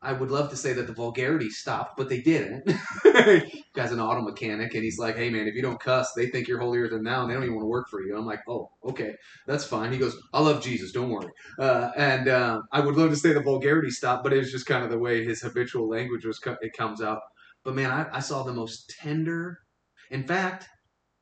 [0.02, 2.64] I would love to say that the vulgarity stopped, but they didn't.
[3.74, 6.48] Guy's an auto mechanic and he's like, Hey man, if you don't cuss, they think
[6.48, 8.16] you're holier than thou and they don't even want to work for you.
[8.16, 9.14] I'm like, Oh, okay,
[9.46, 9.92] that's fine.
[9.92, 11.30] He goes, I love Jesus, don't worry.
[11.58, 14.84] Uh, and uh, I would love to say the vulgarity stopped, but it's just kind
[14.84, 17.20] of the way his habitual language was co- it comes out.
[17.64, 19.58] But man, I, I saw the most tender.
[20.10, 20.68] In fact,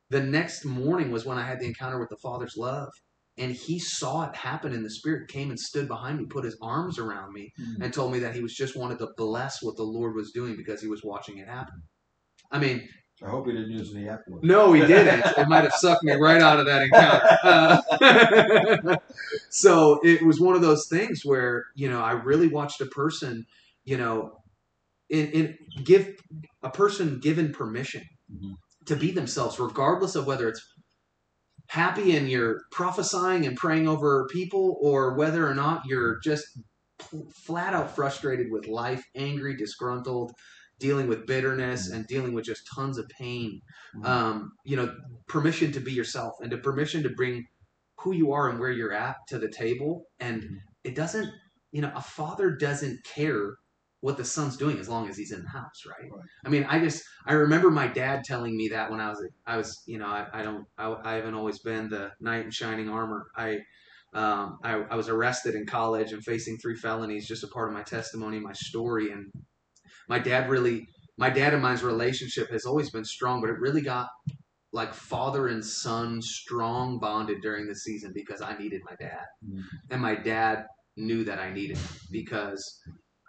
[0.09, 2.89] the next morning was when I had the encounter with the Father's love
[3.41, 6.57] and he saw it happen in the spirit came and stood behind me put his
[6.61, 7.83] arms around me Mhm.
[7.83, 10.55] and told me that he was just wanted to bless what the lord was doing
[10.55, 11.81] because he was watching it happen
[12.51, 12.87] i mean
[13.23, 16.13] I hope he didn't use any F no he didn't it might have sucked me
[16.13, 18.95] right out of that encounter Uh,
[19.49, 23.45] so it was one of those things where you know i really watched a person
[23.85, 24.31] you know
[25.09, 26.15] in, in give
[26.63, 28.55] a person given permission Mhm.
[28.85, 30.63] to be themselves regardless of whether it's
[31.71, 36.45] happy and you're prophesying and praying over people or whether or not you're just
[37.31, 40.33] flat out frustrated with life angry disgruntled
[40.79, 43.61] dealing with bitterness and dealing with just tons of pain
[43.95, 44.05] Mhm.
[44.05, 44.93] um, you know
[45.29, 47.45] permission to be yourself and to permission to bring
[48.01, 50.57] who you are and where you're at to the table and Mhm.
[50.83, 51.29] it doesn't
[51.71, 53.55] you know a father doesn't care
[54.01, 56.25] what the son's doing as long as he's in the house right, Right.
[56.45, 59.57] i mean i just i remember my dad telling me that when i was i
[59.57, 62.89] was you know i, I don't I, I haven't always been the knight in shining
[62.89, 63.59] armor i
[64.13, 67.73] um, I, I was arrested in college and facing three felonies just a part of
[67.73, 69.31] my testimony my story and
[70.09, 70.87] my dad really
[71.17, 74.09] my dad and mine's relationship has always been strong but it really got
[74.73, 79.63] like father and son strong bonded during the season because i needed my dad Mhm.
[79.91, 80.65] and my dad
[80.97, 82.81] knew that i needed him because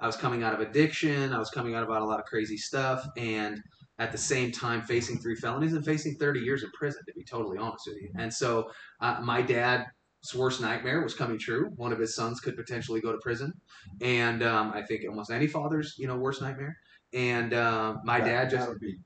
[0.03, 2.57] i was coming out of addiction i was coming out about a lot of crazy
[2.57, 3.61] stuff and
[3.99, 7.25] at the same time facing three felonies and facing 30 years in prison to be
[7.25, 9.87] totally honest with you and so uh, my dad's
[10.35, 13.53] worst nightmare was coming true one of his sons could potentially go to prison
[14.01, 16.77] and um, i think almost any father's you know worst nightmare
[17.15, 18.97] and uh, my That- dad just would be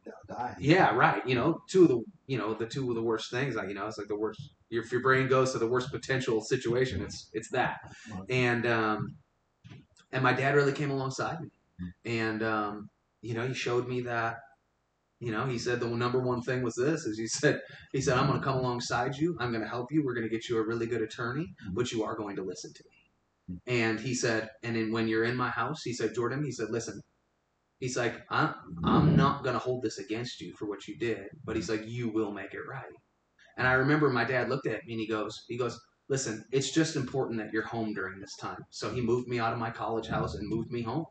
[0.59, 1.27] yeah, right.
[1.27, 3.55] You know, two of the you know the two of the worst things.
[3.55, 4.41] Like you know, it's like the worst.
[4.71, 7.79] If your brain goes to the worst potential situation, it's it's that.
[8.29, 9.17] And um,
[10.13, 11.49] and my dad really came alongside me,
[11.81, 11.89] hmm.
[12.05, 12.89] and um,
[13.23, 14.37] you know, he showed me that.
[15.19, 17.61] You know, he said the number one thing was this: is he said
[17.93, 19.35] he said I'm going to come alongside you.
[19.41, 20.05] I'm going to help you.
[20.05, 21.75] We're going to get you a really good attorney, hmm.
[21.75, 22.97] but you are going to listen to me.
[23.49, 23.73] Hmm.
[23.73, 26.69] And he said, and then when you're in my house, he said, Jordan, he said,
[26.71, 27.01] listen,
[27.79, 31.27] he's like, I'm, I'm not going to hold this against you for what you did,
[31.45, 32.85] but he's like, you will make it right.
[33.57, 36.71] And I remember my dad looked at me and he goes, he goes, listen, it's
[36.71, 38.65] just important that you're home during this time.
[38.71, 41.07] So he moved me out of my college house and moved me home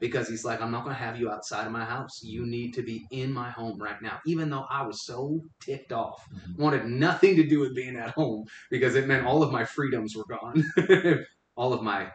[0.00, 2.22] because he's like, I'm not going to have you outside of my house.
[2.22, 4.18] You need to be in my home right now.
[4.26, 6.58] Even though I was so ticked off, Mhm.
[6.58, 10.16] wanted nothing to do with being at home because it meant all of my freedoms
[10.16, 10.64] were gone.
[11.56, 12.10] all of my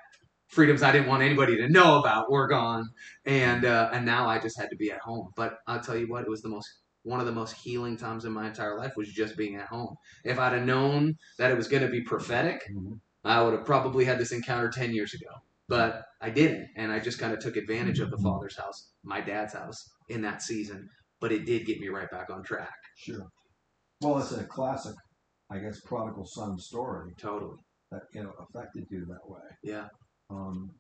[0.48, 2.90] freedoms I didn't want anybody to know about were gone,
[3.26, 5.32] and uh, and now I just had to be at home.
[5.36, 6.70] But I'll tell you what, it was the most
[7.04, 9.96] one of the most healing times in my entire life was just being at home.
[10.24, 13.00] If I'd have known that it was going to be prophetic, Mhm.
[13.24, 15.30] I would have probably had this encounter ten years ago.
[15.70, 19.22] But I didn't, and I just kind of took advantage of the father's house, my
[19.22, 20.90] dad's house, in that season.
[21.22, 22.74] But it did get me right back on track.
[22.98, 23.28] Sure.
[24.02, 24.96] Well, it's a classic,
[25.50, 27.58] I guess, prodigal son story Totally.
[27.92, 29.40] that you know affected you that way.
[29.64, 29.88] Yeah.
[30.30, 30.76] Um,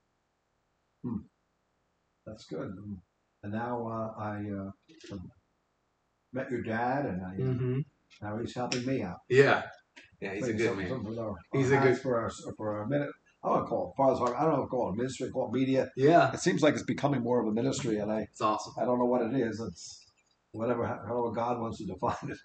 [1.03, 1.17] hmm.
[2.25, 2.69] That's good.
[2.69, 3.01] And-
[3.43, 4.71] And now uh, I uh,
[6.34, 7.80] met your dad, and I, Mm-hmm.
[8.22, 9.17] now he's helping me out.
[9.30, 9.63] Yeah.
[10.22, 10.89] Yeah, he's a good man.
[10.89, 13.10] some our- He's our a good- for our, for a minute.
[13.43, 14.36] I don't call it Father's Heart.
[14.39, 15.89] I don't know call it ministry, call it media.
[15.98, 16.32] Yeah.
[16.34, 18.74] It seems like it's becoming more of a ministry, and I, It's awesome.
[18.80, 19.60] I don't know what it is.
[19.60, 20.06] It's
[20.54, 22.38] whatever, however God wants to define it.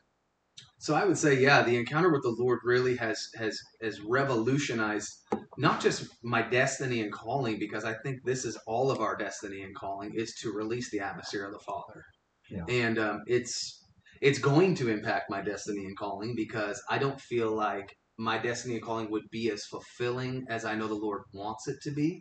[0.81, 5.09] So I would say, yeah, the encounter with the Lord really has has has revolutionized
[5.57, 9.63] not just my destiny and calling, because I think this is all of our destiny
[9.63, 12.05] and calling is to release the atmosphere of the Father,
[12.51, 12.65] Yeah.
[12.69, 13.85] and um, it's
[14.21, 18.75] it's going to impact my destiny and calling because I don't feel like my destiny
[18.75, 22.21] and calling would be as fulfilling as I know the Lord wants it to be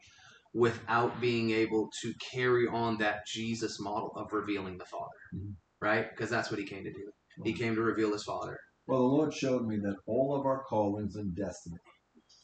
[0.54, 5.56] without being able to carry on that Jesus model of revealing the Father, Mhm.
[5.82, 6.08] right?
[6.10, 7.12] Because that's what He came to do.
[7.44, 8.58] He came to reveal His Father.
[8.88, 11.78] Well, the Lord showed me that all of our callings and destiny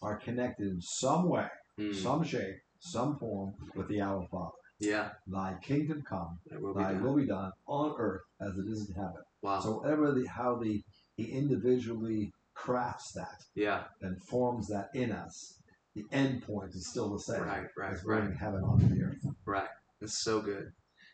[0.01, 1.47] are connected in some way,
[1.79, 1.95] Mm.
[1.95, 4.51] some shape, some form with the Our Father.
[4.83, 8.95] Yeah, Thy kingdom come, will thy will be done on earth as it is in
[8.95, 9.21] heaven.
[9.41, 9.59] Wow.
[9.61, 10.81] So whatever the how the
[11.15, 15.61] he individually crafts that yeah, and forms that in us,
[15.95, 17.41] the end point is still the same.
[17.41, 19.25] right, right, as right, bringing heaven onto the earth.
[19.45, 19.69] right.
[20.01, 20.71] It's so good.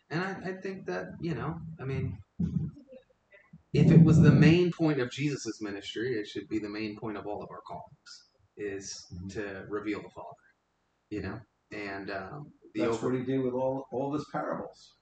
[0.10, 2.18] And I, I think that, you know, I mean,
[3.74, 7.18] if it was the main point of Jesus' ministry, it should be the main point
[7.18, 8.12] of all of our callings,
[8.58, 9.30] is Mhm.
[9.34, 10.46] to reveal the Father,
[11.12, 11.40] you know?
[11.72, 14.96] And um, the That's over, what he did with all all of his parables.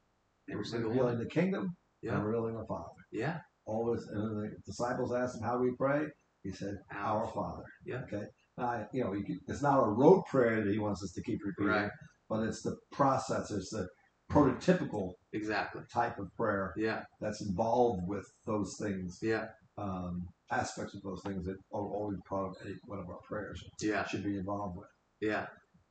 [0.49, 1.23] every single revealing one.
[1.23, 2.15] the kingdom Yeah.
[2.15, 3.01] and revealing the Father.
[3.11, 3.39] Yeah.
[3.65, 6.07] Always, and when the disciples asked him how we pray.
[6.43, 8.03] He said, Our "Our Father." Yeah.
[8.03, 8.25] Okay.
[8.57, 11.21] Now, you know, you can, it's not a rote prayer that he wants us to
[11.21, 11.91] keep repeating, Right.
[12.29, 13.51] but it's the process.
[13.51, 13.87] It's the
[14.31, 15.81] prototypical Exactly.
[15.93, 17.03] type of prayer Yeah.
[17.19, 19.49] that's involved with those things, Yeah.
[19.77, 23.61] um, aspects of those things that are always part of any, one of our prayers
[23.81, 24.05] Yeah.
[24.05, 24.87] should be involved with.
[25.19, 25.47] Yeah.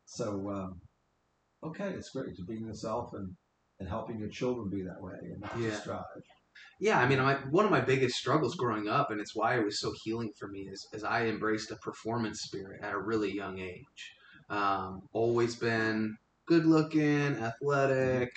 [0.07, 0.81] So, um,
[1.63, 3.35] okay, it's great to being yourself and,
[3.81, 5.71] and helping your children be that way and not Yeah.
[5.71, 6.05] just strive.
[6.79, 9.65] Yeah, I mean, my, one of my biggest struggles growing up, and it's why it
[9.65, 13.33] was so healing for me, is, is I embraced a performance spirit at a really
[13.33, 14.15] young age.
[14.51, 16.17] Um, always been
[16.47, 18.31] good looking, athletic,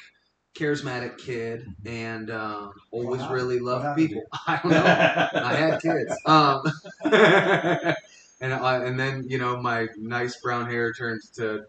[0.56, 4.24] charismatic kid, and um, always What really loved people.
[4.48, 5.40] I don't know.
[5.44, 6.16] I had kids.
[6.26, 6.64] Um,
[8.42, 11.66] and I, and then you know my nice brown hair turned to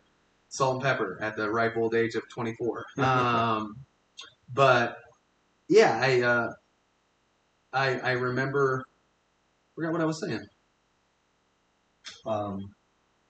[0.50, 2.86] salt and pepper at the ripe old age of 24.
[2.98, 3.76] Um,
[4.54, 4.98] but
[5.68, 6.52] yeah, I uh,
[7.72, 8.84] I I remember
[9.74, 10.46] forgot what I was saying.
[12.26, 12.74] um,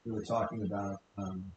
[0.06, 1.52] we were talking about, um,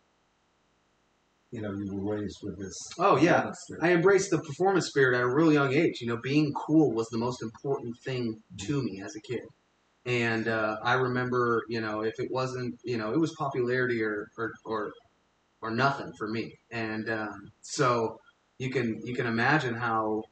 [1.51, 2.75] you know, you were raised with this.
[2.97, 3.51] Oh yeah.
[3.81, 6.01] I embraced the performance spirit at a real young age.
[6.01, 9.43] You know, being cool was the most important thing to me as a kid.
[10.05, 14.27] And uh, I remember, you know, if it wasn't, you know, it was popularity or
[14.37, 14.93] or or,
[15.63, 16.53] or nothing for me.
[16.71, 18.19] And um, so
[18.59, 20.23] you can you can imagine how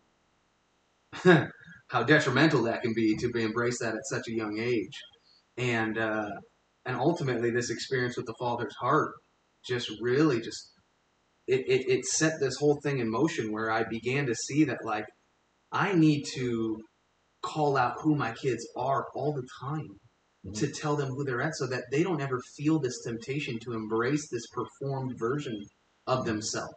[1.88, 5.00] how detrimental that can be to embrace that at such a young age.
[5.58, 6.30] And uh,
[6.86, 9.14] and ultimately, this experience with the Father's heart
[9.66, 10.72] just really just
[11.48, 14.80] it, it, it set this whole thing in motion where I began to see that
[14.84, 15.06] like
[15.72, 16.78] I need to
[17.42, 19.98] call out who my kids are all the time
[20.46, 20.54] Mhm.
[20.60, 23.74] to tell them who they're at so that they don't ever feel this temptation to
[23.74, 25.64] embrace this performed version
[26.08, 26.74] of themselves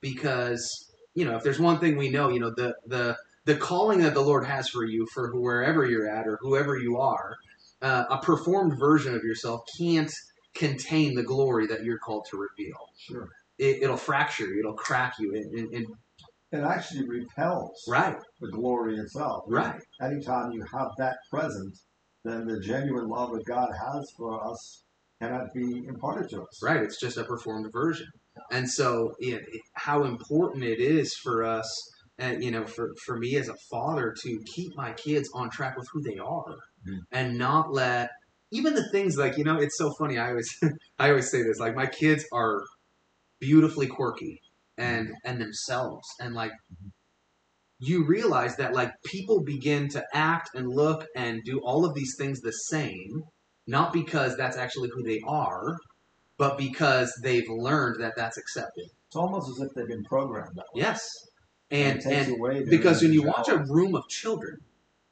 [0.00, 4.00] because you know if there's one thing we know you know the the the calling
[4.00, 7.36] that the Lord has for you for wherever you're at or whoever you are
[7.82, 10.12] uh, a performed version of yourself can't
[10.54, 13.28] contain the glory that you're called to reveal Sure.
[13.58, 15.86] it, it'll fracture you, it'll crack you, and, and, and
[16.52, 19.44] It actually repels right, the glory itself.
[19.48, 21.74] right, Anytime you have that present,
[22.24, 24.82] then the genuine love that God has for us
[25.20, 26.62] cannot be imparted to us.
[26.62, 26.82] right.
[26.82, 28.06] It's just a performed version,
[28.50, 31.68] and so it, it- how important it is for us,
[32.18, 35.76] and you know, for for me as a father to keep my kids on track
[35.76, 36.56] with who they are,
[36.88, 37.00] Mhm.
[37.12, 38.10] and not let
[38.50, 40.18] even the things like you know, it's so funny.
[40.18, 40.50] I always
[40.98, 42.62] I always say this like my kids are
[43.40, 44.40] beautifully quirky
[44.78, 45.14] and mm-hmm.
[45.24, 46.88] and themselves, and like mm-hmm.
[47.80, 52.14] You realize that like people begin to act and look and do all of these
[52.16, 53.22] things the same
[53.66, 55.76] not because that's actually who they are
[56.40, 58.86] but because they've learned that that's accepted.
[59.08, 60.82] It's almost as if they've been programmed that way.
[60.82, 61.06] yes.
[61.70, 64.58] And and away because when you watch a room of children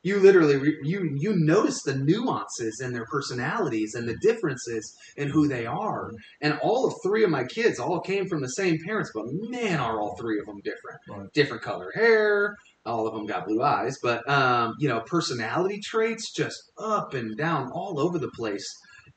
[0.03, 5.29] you literally re- you you notice the nuances in their personalities and the differences in
[5.29, 8.79] who they are and all of three of my kids all came from the same
[8.85, 11.33] parents but man are all three of them different Right.
[11.35, 12.55] different color hair
[12.87, 17.37] all of them got blue eyes but um, you know personality traits just up and
[17.37, 18.67] down all over the place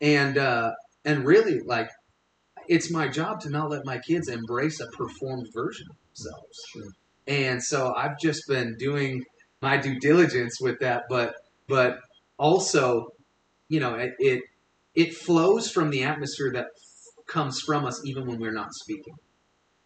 [0.01, 0.71] and uh,
[1.05, 1.89] and really like
[2.67, 6.83] it's my job to not let my kids embrace a performed version of themselves Sure.
[7.27, 9.23] and so I've just been doing
[9.61, 11.35] my due diligence with that, but
[11.67, 11.99] but
[12.37, 13.13] also,
[13.69, 14.43] you know, it it,
[14.95, 19.15] it flows from the atmosphere that f- comes from us even when we're not speaking.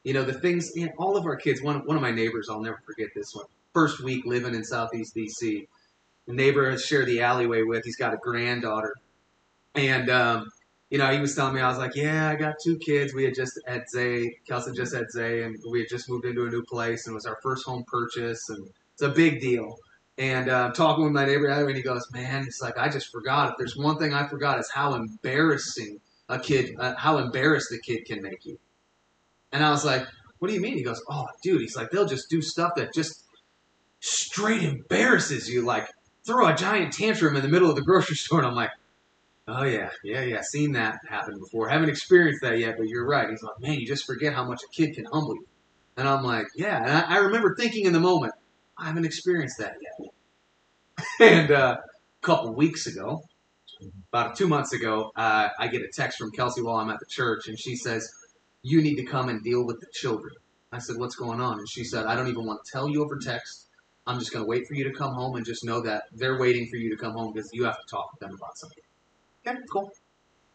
[0.04, 1.62] You know, the things all of our kids.
[1.62, 3.46] One one of my neighbors, I'll never forget this one.
[3.74, 5.68] First week living in Southeast DC,
[6.28, 7.84] the neighbor I share the alleyway with.
[7.84, 8.96] He's got a granddaughter,
[9.76, 10.50] and um,
[10.90, 13.14] you know, he was telling me, I was like, yeah, I got two kids.
[13.14, 16.46] We had just had Zay, Kelsey just had Zay, and we had just moved into
[16.46, 19.78] a new place, and it was our first home purchase, and it's a big deal.
[20.18, 23.52] And uh, talking with my neighbor, and he goes, man, it's like, I just forgot.
[23.52, 27.78] If there's one thing I forgot, is how embarrassing a kid, uh, how embarrassed a
[27.78, 28.58] kid can make you.
[29.52, 30.08] And I was like,
[30.40, 30.76] what do you mean?
[30.76, 33.26] He goes, oh, dude, he's like, they'll just do stuff that just
[34.00, 35.88] straight embarrasses you, like
[36.26, 38.40] throw a giant tantrum in the middle of the grocery store.
[38.40, 38.72] And I'm like,
[39.48, 40.42] Oh yeah, yeah, yeah.
[40.42, 41.70] Seen that happen before.
[41.70, 43.30] Haven't experienced that yet, but you're right.
[43.30, 45.46] He's like, man, you just forget how much a kid can humble you.
[45.98, 46.82] And I'm like, yeah.
[46.82, 48.34] And I, I remember thinking in the moment,
[48.78, 50.12] I haven't experienced that yet.
[51.20, 53.24] and uh, a couple weeks ago,
[54.12, 57.06] about two months ago, uh, I get a text from Kelsey while I'm at the
[57.06, 58.12] church, and she says,
[58.64, 60.34] "You need to come and deal with the children."
[60.72, 63.04] I said, "What's going on?" And she said, "I don't even want to tell you
[63.04, 63.68] over text.
[64.08, 66.38] I'm just going to wait for you to come home and just know that they're
[66.38, 68.84] waiting for you to come home because you have to talk with them about something."
[69.48, 69.92] Okay, cool.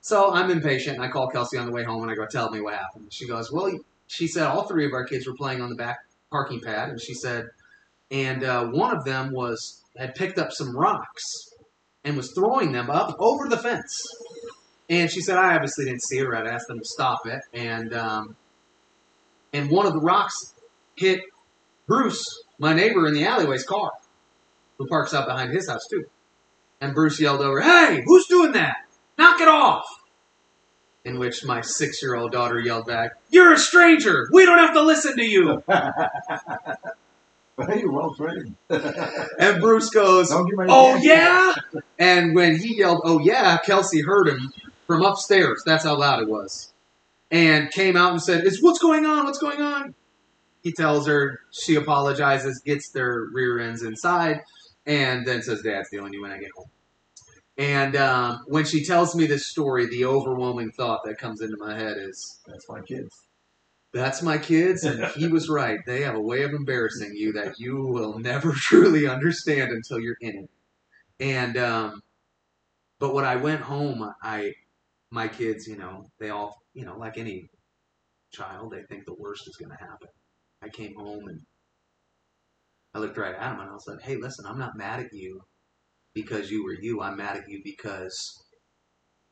[0.02, 1.00] So I'm impatient.
[1.00, 3.26] I call Kelsey on the way home and I go, "Tell me what happened." She
[3.26, 5.98] goes, "Well," she said, "all three of our kids were playing on the back
[6.30, 7.50] parking pad," and she said,
[8.10, 11.50] "and uh, one of them was had picked up some rocks
[12.04, 14.06] and was throwing them up over the fence."
[14.90, 16.34] And she said, I obviously didn't see her.
[16.34, 17.40] I'd asked them to stop it.
[17.54, 18.36] And um,
[19.52, 20.52] and one of the rocks
[20.96, 21.20] hit
[21.86, 23.92] Bruce, my neighbor in the alleyway's car,
[24.78, 26.06] who parks out behind his house too.
[26.80, 28.76] And Bruce yelled over, "Hey, who's doing that?
[29.16, 29.84] Knock it off!"
[31.04, 34.28] In which my six-year-old daughter yelled back, "You're a stranger.
[34.32, 35.62] We don't have to listen to you."
[37.68, 38.56] Hey, well trained.
[39.38, 41.54] And Bruce goes, Don't give my Oh yeah!
[41.98, 44.52] And when he yelled, "Oh yeah," Kelsey heard him
[44.86, 45.62] from upstairs.
[45.64, 46.72] That's how loud it was,
[47.30, 49.24] and came out and said, "Is what's going on?
[49.24, 49.94] What's going on?"
[50.62, 51.40] He tells her.
[51.52, 54.42] She apologizes, gets their rear ends inside,
[54.86, 56.68] and then says, "Dad's dealing you when I get home."
[57.58, 61.76] And um, when she tells me this story, the overwhelming thought that comes into my
[61.78, 63.10] head is, That's my kids.
[63.92, 65.78] That's my kids, and he was right.
[65.86, 70.16] They have a way of embarrassing you that you will never truly understand until you're
[70.20, 70.50] in it.
[71.20, 72.02] And um,
[72.98, 74.52] but when I went home, I
[75.10, 77.48] my kids, you know, they all, you know, like any
[78.32, 80.08] child, they think the worst is going to happen.
[80.62, 81.40] I came home and
[82.94, 85.12] I looked right at him and I was like, "Hey, listen, I'm not mad at
[85.12, 85.42] you
[86.14, 87.00] because you were you.
[87.00, 88.44] I'm mad at you because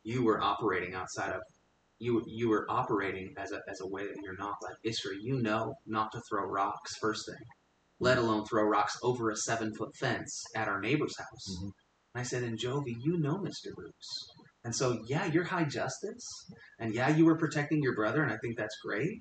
[0.05, 1.43] you were operating outside of
[1.99, 5.17] you you were operating as a as a way that you're not like Isra.
[5.21, 7.45] You know not to throw rocks first thing,
[8.01, 11.57] let alone throw rocks over a seven foot fence at our neighbor's house.
[11.61, 11.73] Mhm.
[12.15, 13.73] And I said, and Jovi, you know Mr.
[13.75, 14.29] Bruce.
[14.65, 16.27] And so yeah, you're high justice,
[16.79, 19.19] and yeah, you were protecting your brother, and I think that's great.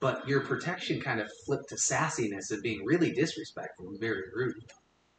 [0.00, 4.54] But your protection kind of flipped to sassiness and being really disrespectful and very rude.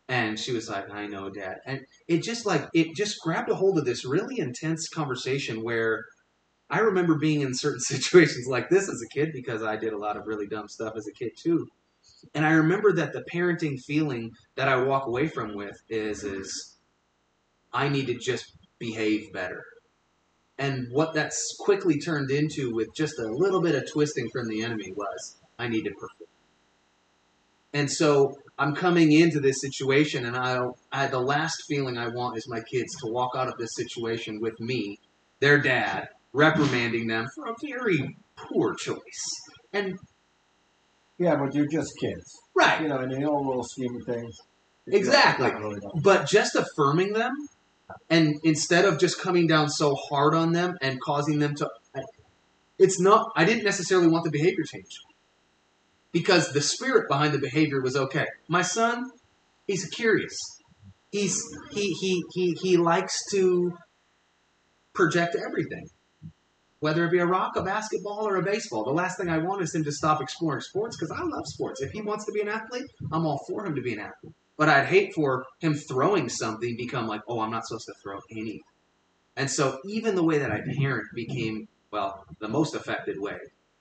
[0.08, 1.58] And she was like, I know, Dad.
[1.66, 6.06] And it just like it just grabbed a hold of this really intense conversation where
[6.72, 9.98] I remember being in certain situations like this as a kid because I did a
[9.98, 11.68] lot of really dumb stuff as a kid too.
[12.34, 16.78] And I remember that the parenting feeling that I walk away from with is is
[17.74, 18.46] I need to just
[18.80, 19.64] behave better.
[20.58, 24.64] And what that's quickly turned into with just a little bit of twisting from the
[24.64, 26.30] enemy was I need to perform.
[27.74, 30.60] And so I'm coming into this situation and I
[30.92, 34.40] I the last feeling I want is my kids to walk out of this situation
[34.40, 35.00] with me,
[35.40, 39.00] their dad, reprimanding them for a very poor choice.
[39.74, 39.98] And
[41.18, 42.24] Yeah, but you're just kids.
[42.56, 44.36] right, You know, in the overall scheme of things.
[44.88, 45.52] Exactly.
[45.52, 47.32] really but just affirming them
[48.10, 51.70] and instead of just coming down so hard on them and causing them to
[52.80, 54.98] it's not i didn't necessarily want the behavior change
[56.12, 59.06] because the spirit behind the behavior was okay my son
[59.68, 60.36] he's curious
[61.12, 61.40] he's
[61.72, 63.78] he he he, he likes to
[64.94, 65.86] project everything
[66.82, 69.62] whether it be a rock a basketball or a baseball the last thing i want
[69.62, 72.42] is him to stop exploring sports because i love sports if he wants to be
[72.42, 75.74] an athlete i'm all for him to be an athlete but I'd hate for him
[75.74, 78.62] throwing something become like, oh, I'm not supposed to throw anything.
[79.36, 83.40] And so even the way that I parent became, well, the most affected way.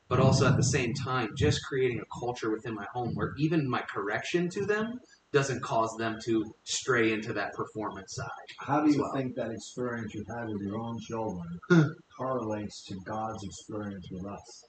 [0.08, 3.68] But also at the same time, just creating a culture within my home where even
[3.68, 5.00] my correction to them
[5.32, 8.28] doesn't cause them to stray into that performance side.
[8.58, 9.12] How do you well.
[9.14, 11.46] think that experience you've had with your own children
[12.18, 14.64] correlates to God's experience with us?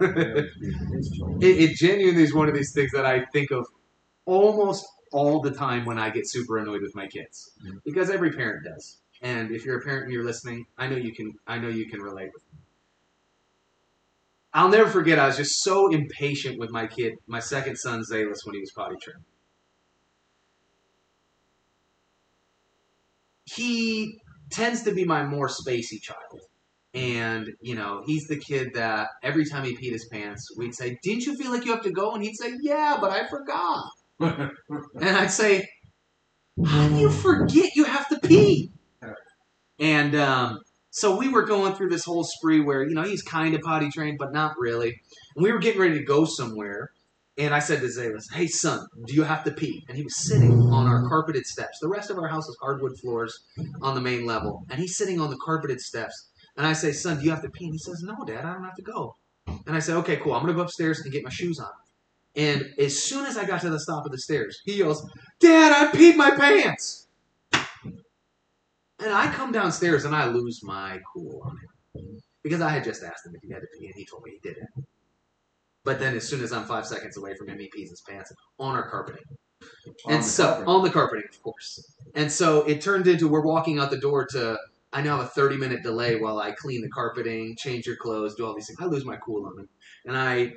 [0.00, 0.50] it,
[1.40, 3.64] it genuinely is one of these things that I think of
[4.24, 7.78] almost all the time when I get super annoyed with my kids, Mhm.
[7.84, 8.98] because every parent does.
[9.22, 11.32] And if you're a parent and you're listening, I know you can.
[11.46, 12.58] I know you can relate with me.
[14.52, 15.18] I'll never forget.
[15.18, 18.72] I was just so impatient with my kid, my second son Zaylus, when he was
[18.76, 19.24] potty trained.
[23.44, 24.20] He
[24.50, 26.40] tends to be my more spacey child.
[26.94, 30.96] And, you know, he's the kid that every time he peed his pants, we'd say,
[31.02, 32.12] Didn't you feel like you have to go?
[32.14, 33.84] And he'd say, Yeah, but I forgot.
[34.20, 35.68] And I'd say,
[36.64, 38.70] How do you forget you have to pee?
[39.80, 43.56] And um, so we were going through this whole spree where, you know, he's kind
[43.56, 45.00] of potty trained, but not really.
[45.34, 46.92] And we were getting ready to go somewhere.
[47.36, 49.84] And I said to Zaylus, Hey, son, do you have to pee?
[49.88, 51.78] And he was sitting on our carpeted steps.
[51.80, 53.36] The rest of our house is hardwood floors
[53.82, 54.64] on the main level.
[54.70, 56.30] And he's sitting on the carpeted steps.
[56.56, 57.64] And I say, Son, do you have to pee?
[57.64, 59.16] And he says, No, Dad, I don't have to go.
[59.66, 60.34] And I said, Okay, cool.
[60.34, 61.70] I'm going to go upstairs and get my shoes on.
[62.36, 65.08] And as soon as I got to the top of the stairs, he yells,
[65.40, 67.08] Dad, I peed my pants.
[67.52, 72.20] And I come downstairs and I lose my cool on him.
[72.42, 74.32] Because I had just asked him if he had to pee, and he told me
[74.32, 74.68] he didn't.
[75.84, 78.32] But then as soon as I'm five seconds away from him, he pees his pants
[78.58, 79.22] on our carpeting.
[80.06, 80.68] On and so carpet.
[80.68, 81.94] on the carpeting, of course.
[82.14, 84.58] And so it turned into we're walking out the door to
[84.94, 88.36] I now have a 30 minute delay while I clean the carpeting, change your clothes,
[88.36, 88.78] do all these things.
[88.80, 89.68] I lose my cool on him.
[90.06, 90.52] And I,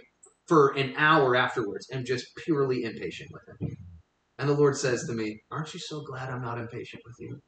[0.46, 3.76] for an hour afterwards, am just purely impatient with him.
[4.38, 7.42] And the Lord says to me, Aren't you so glad I'm not impatient with you?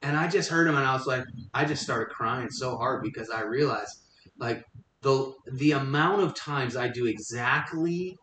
[0.00, 3.02] And I just heard him and I was like, I just started crying so hard
[3.02, 4.04] because I realized,
[4.38, 4.64] like,
[5.06, 8.18] the, the amount of times I do exactly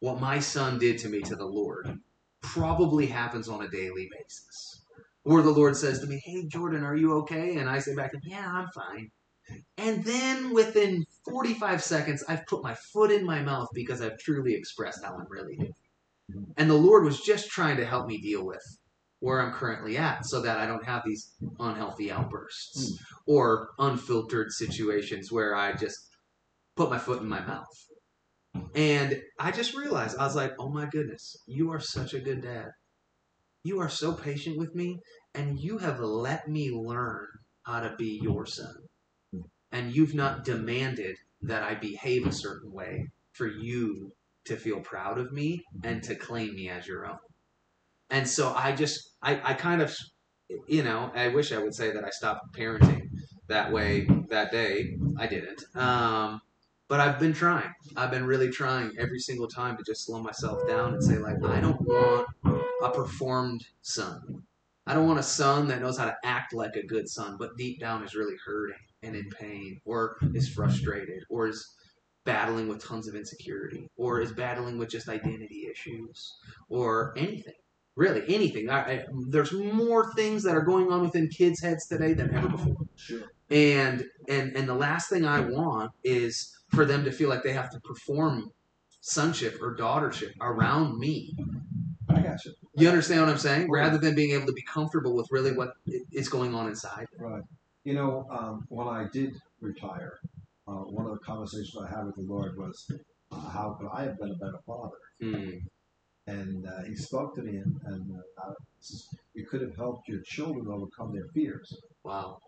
[0.00, 1.96] what my son did to me to the Lord
[2.40, 4.82] probably happens on a daily basis.
[5.22, 7.58] Where the Lord says to me, Hey, Jordan, are you okay?
[7.58, 9.12] And I say back to him, Yeah, I'm fine.
[9.76, 14.54] And then within 45 seconds, I've put my foot in my mouth because I've truly
[14.54, 16.46] expressed how I'm really doing.
[16.56, 18.64] And the Lord was just trying to help me deal with
[19.20, 23.04] where I'm currently at so that I don't have these unhealthy outbursts hmm.
[23.26, 26.07] or unfiltered situations where I just
[26.78, 27.66] put my foot in my mouth.
[28.74, 32.40] And I just realized, I was like, oh my goodness, you are such a good
[32.40, 32.70] dad.
[33.64, 35.00] You are so patient with me,
[35.34, 37.26] and you have let me learn
[37.64, 38.74] how to be your son.
[39.72, 44.12] And you've not demanded that I behave a certain way for you
[44.44, 47.18] to feel proud of me and to claim me as your own.
[48.08, 49.94] And so I just, I, I kind of,
[50.68, 53.08] you know, I wish I would say that I stopped parenting
[53.48, 54.96] that way that day.
[55.18, 55.64] I didn't.
[55.74, 56.40] Um,
[56.88, 57.72] but I've been trying.
[57.96, 61.42] I've been really trying every single time to just slow myself down and say, like,
[61.44, 62.26] I don't want
[62.82, 64.42] a performed son.
[64.86, 67.56] I don't want a son that knows how to act like a good son, but
[67.58, 71.76] deep down is really hurting and in pain, or is frustrated, or is
[72.24, 77.54] battling with tons of insecurity, or is battling with just identity issues, or anything.
[77.96, 78.70] Really, anything.
[78.70, 82.48] I, I, there's more things that are going on within kids' heads today than ever
[82.48, 83.22] before Sure.
[83.50, 87.52] and and and the last thing I want is for them to feel like they
[87.52, 88.50] have to perform
[89.00, 91.34] sonship or daughtership around me.
[92.08, 92.52] I got you.
[92.74, 93.70] You understand what I'm saying?
[93.70, 95.72] Rather than being able to be comfortable with really what
[96.12, 97.06] is going on inside.
[97.18, 97.42] Right.
[97.84, 100.18] You know, um, when I did retire,
[100.66, 102.90] uh, one of the conversations I had with the Lord was,
[103.32, 104.96] uh, how could I have been a better father?
[105.22, 105.62] Mm,
[106.26, 110.20] And uh, he spoke to me, and, and uh, says, you could have helped your
[110.22, 111.74] children overcome their fears.
[112.04, 112.38] wow.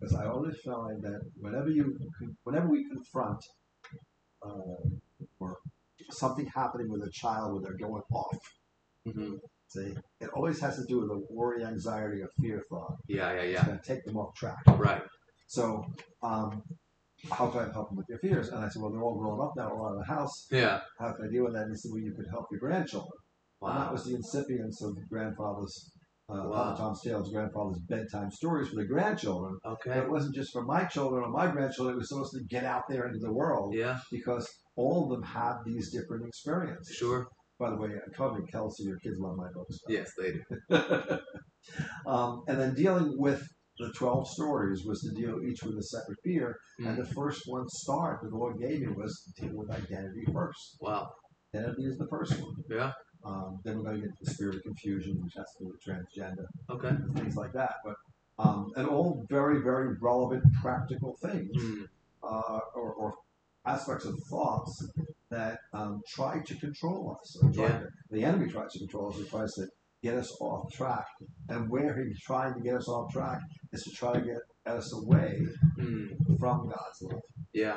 [0.00, 1.98] Because I always find that whenever you,
[2.44, 3.44] whenever we confront
[4.42, 4.88] uh,
[5.38, 5.58] or
[6.10, 8.38] something happening with a child where they're going off,
[9.04, 9.34] hmm
[9.68, 12.96] see, it always has to do with a worry, anxiety, or fear thought.
[13.06, 13.58] Yeah, yeah, yeah.
[13.58, 14.58] It's going to take them off track.
[14.66, 15.02] Right.
[15.46, 15.84] So,
[16.22, 16.62] um,
[17.30, 18.48] how can I help them with their fears?
[18.48, 20.48] And I said, well, they're all grown up now, all out of the house.
[20.50, 20.80] Yeah.
[20.98, 21.62] How can I deal with that?
[21.64, 23.12] And he said, well, you could help your grandchildren.
[23.60, 23.70] Wow.
[23.70, 25.92] And that was the incipients of grandfather's,
[26.32, 26.52] uh, Wow.
[26.52, 29.58] Papa Tom's Tales grandfather's bedtime stories for the grandchildren.
[29.64, 29.98] Okay.
[29.98, 31.96] it wasn't just for my children or my grandchildren.
[31.96, 33.98] It was supposed to get out there into the world Yeah.
[34.10, 36.94] because all of them have these different experiences.
[36.96, 37.26] Sure.
[37.58, 39.76] By the way, Coven Kelsey, your kids love my books.
[39.88, 40.78] Yes, they do.
[42.06, 43.42] um, and then dealing with
[43.78, 46.56] the 12 stories was to deal each with a separate fear.
[46.78, 47.06] And Mm.
[47.06, 50.76] the first one start the Lord gave me was deal with identity first.
[50.80, 51.08] Wow.
[51.54, 52.54] Identity is the first one.
[52.70, 52.92] Yeah.
[53.24, 55.70] Um, then we're going to get to the spirit of confusion, which has to do
[55.70, 56.96] with transgender, Okay.
[57.16, 57.74] things like that.
[57.84, 57.94] But
[58.38, 61.86] um, and all very, very relevant, practical things Mm.
[62.22, 63.14] uh, or, or
[63.66, 64.88] aspects of thoughts
[65.28, 67.36] that um, try to control us.
[67.42, 67.78] Or try Yeah.
[67.80, 69.16] to, the enemy tries to control us.
[69.18, 69.66] He tries to
[70.02, 71.04] get us off track.
[71.50, 73.40] And where he's trying to get us off track
[73.72, 75.46] is to try to get us away
[75.76, 76.38] Mm.
[76.38, 77.20] from God's love.
[77.52, 77.76] Yeah.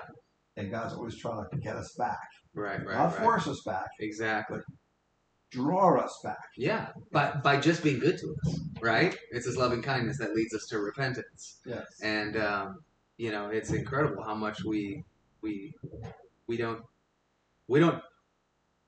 [0.56, 2.80] And God's always trying to get us back, Right.
[2.86, 2.96] Right.
[2.98, 3.22] not Right.
[3.22, 4.60] force us back, Exactly.
[5.54, 6.50] Draw us back.
[6.58, 9.16] Yeah, by by just being good to us, right?
[9.32, 11.86] It's His loving kindness that leads us to repentance, Yes.
[12.02, 12.80] and um,
[13.18, 15.04] you know it's incredible how much we
[15.42, 15.74] we
[16.48, 16.82] we don't
[17.68, 18.02] we don't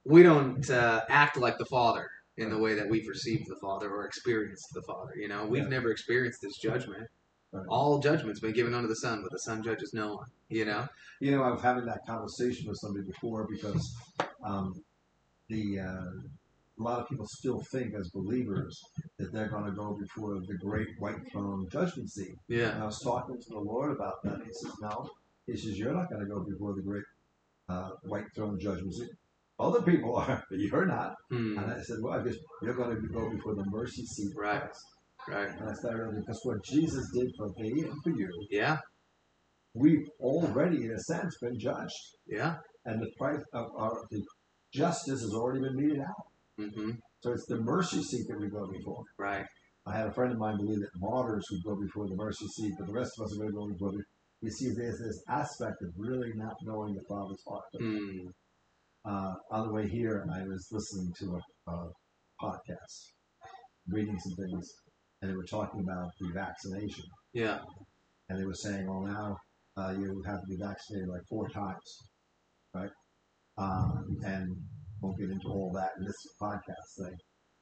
[0.04, 3.90] we don't uh, act like the Father in the way that we've received the Father
[3.90, 5.14] or experienced the Father.
[5.16, 5.70] You know, we've Yeah.
[5.70, 7.08] never experienced His judgment.
[7.52, 7.66] Right.
[7.70, 10.28] All judgment's been given unto the Son, but the Son judges no one.
[10.50, 10.88] You know.
[11.22, 13.96] You know, I was having that conversation with somebody before because
[14.44, 14.74] um,
[15.48, 16.12] the uh,
[16.80, 18.80] a lot of people still think as believers
[19.18, 22.36] that they're going to go before the great white throne judgment seat.
[22.50, 22.70] Yeah.
[22.74, 24.40] And I was talking to the Lord about that.
[24.44, 25.08] He says, "No."
[25.48, 27.04] He says, "You're not going to go before the great
[27.70, 29.10] uh, white throne judgment seat.
[29.58, 31.58] Other people are, but you're not." Hmm.
[31.58, 34.62] And I said, "Well, I guess you're going to go before the mercy seat." Right.
[34.62, 34.84] Christ."
[35.28, 35.50] Right.
[35.60, 38.78] And I started really because what Jesus did for me and for you, Yeah.
[39.74, 41.94] we've already, in a sense, been judged.
[42.28, 42.58] Yeah.
[42.88, 44.22] and the price of our the
[44.72, 46.26] justice has already been meted out.
[46.58, 46.92] Hmm
[47.22, 49.04] So it's the mercy seat that we go before.
[49.18, 49.46] Right.
[49.88, 52.74] I had a friend of mine believe that martyrs would go before the mercy seat,
[52.78, 54.04] but the rest of us are going to go before the
[54.42, 57.64] you see, there's this aspect of really not knowing the Father's heart.
[57.82, 58.28] Mm.
[59.04, 61.90] Uh, on the way here, I was listening to a, a
[62.42, 63.14] podcast,
[63.88, 64.68] reading some things,
[65.22, 67.06] and they were talking about the vaccination.
[67.34, 67.60] Yeah.
[68.30, 69.38] and they were saying, well, now
[69.78, 71.98] uh, you have to be vaccinated like four times,
[72.74, 72.92] right?
[73.58, 74.56] Um, and
[75.06, 77.18] won't get into all that in this podcast thing.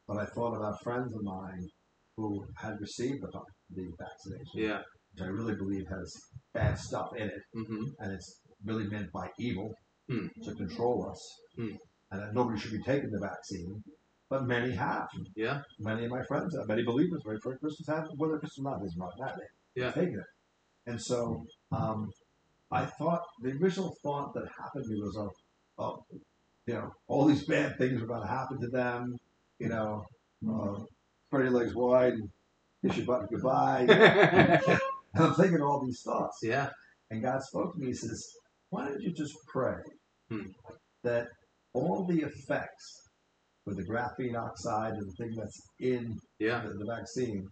[0.07, 1.67] But I thought about friends of mine
[2.17, 3.29] who had received the,
[3.75, 4.81] the vaccination, Yeah.
[5.13, 6.13] which I really believe has
[6.53, 7.83] bad stuff in it, Mm-hmm.
[7.99, 9.73] and it's really meant by evil
[10.09, 10.27] Hmm.
[10.43, 11.21] to control us,
[11.55, 11.75] Hmm.
[12.11, 13.81] and that nobody should be taking the vaccine.
[14.29, 15.07] But many have.
[15.35, 15.61] Yeah.
[15.79, 16.67] Many of my friends have.
[16.67, 18.07] Many believers, very first Christians have.
[18.17, 19.11] Whether Christian or not, doesn't matter.
[19.19, 19.39] That
[19.75, 19.91] Yeah.
[19.91, 20.25] taking it.
[20.87, 22.09] And so um,
[22.71, 25.31] I thought the original thought that happened to me was, oh,
[25.77, 26.03] oh,
[26.67, 29.17] you know, all these bad things are about to happen to them.
[29.59, 30.05] You know,
[30.49, 30.75] uh,
[31.27, 32.29] spread your legs wide and
[32.85, 33.85] kiss your butt goodbye.
[33.89, 34.61] and
[35.15, 36.39] I'm thinking all these thoughts.
[36.43, 36.69] yeah.
[37.11, 37.87] And God spoke to me.
[37.87, 38.25] He says,
[38.69, 39.75] why don't you just pray
[40.29, 40.47] Hmm.
[41.03, 41.27] that
[41.73, 43.09] all the effects
[43.65, 46.63] with the graphene oxide and the thing that's in Yeah.
[46.65, 47.47] the, the vaccine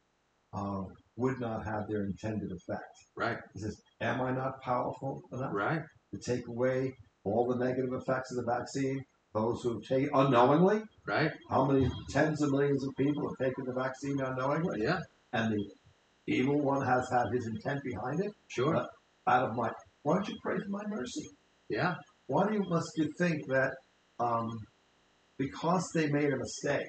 [0.53, 0.83] uh,
[1.17, 2.91] would not have their intended effect.
[3.15, 3.37] Right.
[3.53, 5.81] He says, Am I not powerful enough Right.
[6.13, 6.93] to take away
[7.23, 9.03] all the negative effects of the vaccine?
[9.33, 11.31] Those who have taken unknowingly, Right.
[11.49, 14.81] how many tens of millions of people have taken the vaccine unknowingly?
[14.81, 14.99] Yeah.
[15.31, 15.63] And the
[16.27, 18.31] evil one has had his intent behind it.
[18.47, 18.75] Sure.
[19.27, 19.71] Out of my,
[20.03, 21.29] why don't you pray for my mercy?
[21.69, 21.95] Yeah.
[22.27, 23.71] Why do you must you think that
[24.19, 24.49] um,
[25.37, 26.87] because they made a mistake,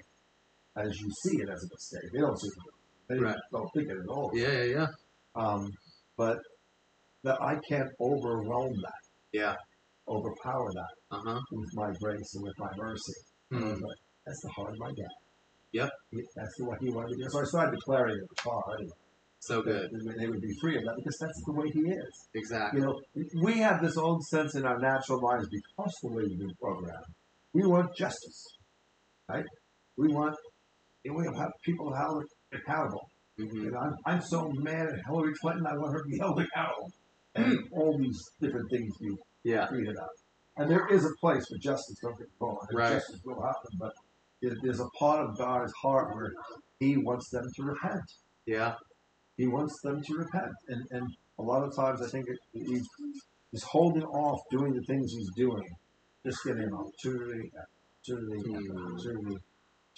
[0.76, 2.54] as you see it as a mistake, they don't see it.
[3.08, 3.36] They Right.
[3.52, 4.30] don't think it at all.
[4.34, 4.50] Yeah.
[4.50, 4.64] Yeah.
[4.64, 4.86] Yeah.
[5.34, 5.70] Um,
[6.16, 6.38] but
[7.22, 9.02] that I can't overwhelm that,
[9.32, 9.56] Yeah.
[10.08, 11.40] Overpower that Uh huh.
[11.52, 13.12] with my grace and with my mercy.
[13.50, 13.82] And I was Mm.
[13.82, 15.14] like, that's the heart of my dad.
[15.72, 15.90] Yep.
[16.36, 17.28] That's the way he wanted to do.
[17.30, 18.92] So I started declaring it the car anyway,
[19.40, 19.90] So good.
[19.90, 22.28] that they would be free of that because that's the way he is.
[22.34, 22.80] Exactly.
[22.80, 23.00] You know,
[23.42, 27.04] we have this old sense in our natural minds because the way we've been programmed.
[27.54, 28.44] We want justice,
[29.28, 29.44] right?
[29.96, 30.36] We want,
[31.04, 33.08] we have people held accountable.
[33.38, 33.66] Mm-hmm.
[33.68, 36.90] And I'm, I'm so mad at Hillary Clinton, I want her to be held accountable.
[37.34, 39.66] And all these different things we Yeah.
[39.68, 40.08] tweeted out.
[40.56, 42.58] And there is a place for justice, don't get me wrong.
[42.72, 42.92] Right.
[42.92, 43.92] Justice will happen, but
[44.42, 46.32] there- there's a part of God's heart where
[46.80, 48.02] He wants them to repent.
[48.46, 48.74] Yeah.
[49.36, 50.52] He wants them to repent.
[50.68, 51.06] And, and
[51.38, 52.86] a lot of times I think it, he's,
[53.50, 55.64] he's holding off doing the things he's doing,
[56.26, 58.86] just getting an opportunity, opportunity, Hmm.
[58.92, 59.36] opportunity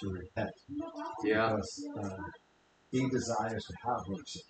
[0.00, 0.50] to repent.
[1.24, 1.48] Yeah.
[1.48, 2.16] Because uh,
[2.90, 4.40] he desires to have mercy.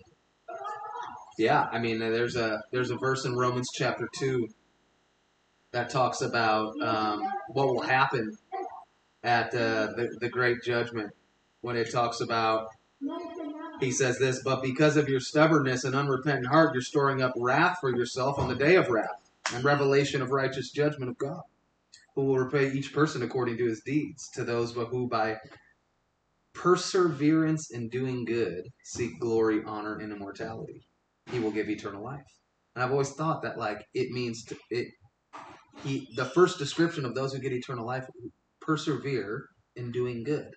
[1.37, 4.47] Yeah, I mean, there's a there's a verse in Romans chapter two
[5.75, 8.37] that talks about um, what will happen
[9.23, 11.11] at uh, the the great judgment
[11.59, 12.69] when it talks about.
[13.81, 17.79] He says this, but because of your stubbornness and unrepentant heart, you're storing up wrath
[17.81, 21.41] for yourself on the day of wrath and revelation of righteous judgment of God,
[22.15, 24.29] who will repay each person according to his deeds.
[24.35, 25.35] To those who by
[26.53, 30.87] perseverance in doing good seek glory, honor, and immortality
[31.29, 32.23] he will give eternal life.
[32.75, 34.87] And I've always thought that like it means to it
[35.83, 38.07] he the first description of those who get eternal life
[38.61, 40.51] persevere in doing good.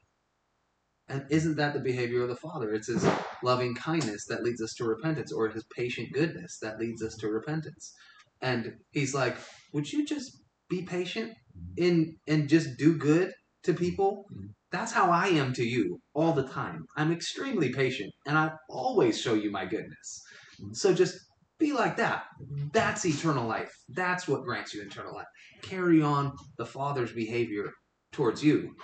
[1.09, 2.73] And isn't that the behavior of the Father?
[2.75, 3.07] It's his
[3.43, 7.29] loving kindness that leads us to repentance, or his patient goodness that leads us to
[7.29, 7.95] repentance.
[8.43, 9.37] And he's like,
[9.73, 10.31] Would you just
[10.69, 11.33] be patient
[11.77, 13.33] in and just do good
[13.65, 14.27] to people?
[14.71, 16.85] That's how I am to you all the time.
[16.97, 20.23] I'm extremely patient and I always show you my goodness.
[20.73, 21.17] So just
[21.59, 22.25] be like that.
[22.73, 23.73] That's eternal life.
[23.89, 25.27] That's what grants you eternal life.
[25.63, 27.71] Carry on the Father's behavior
[28.13, 28.75] towards you.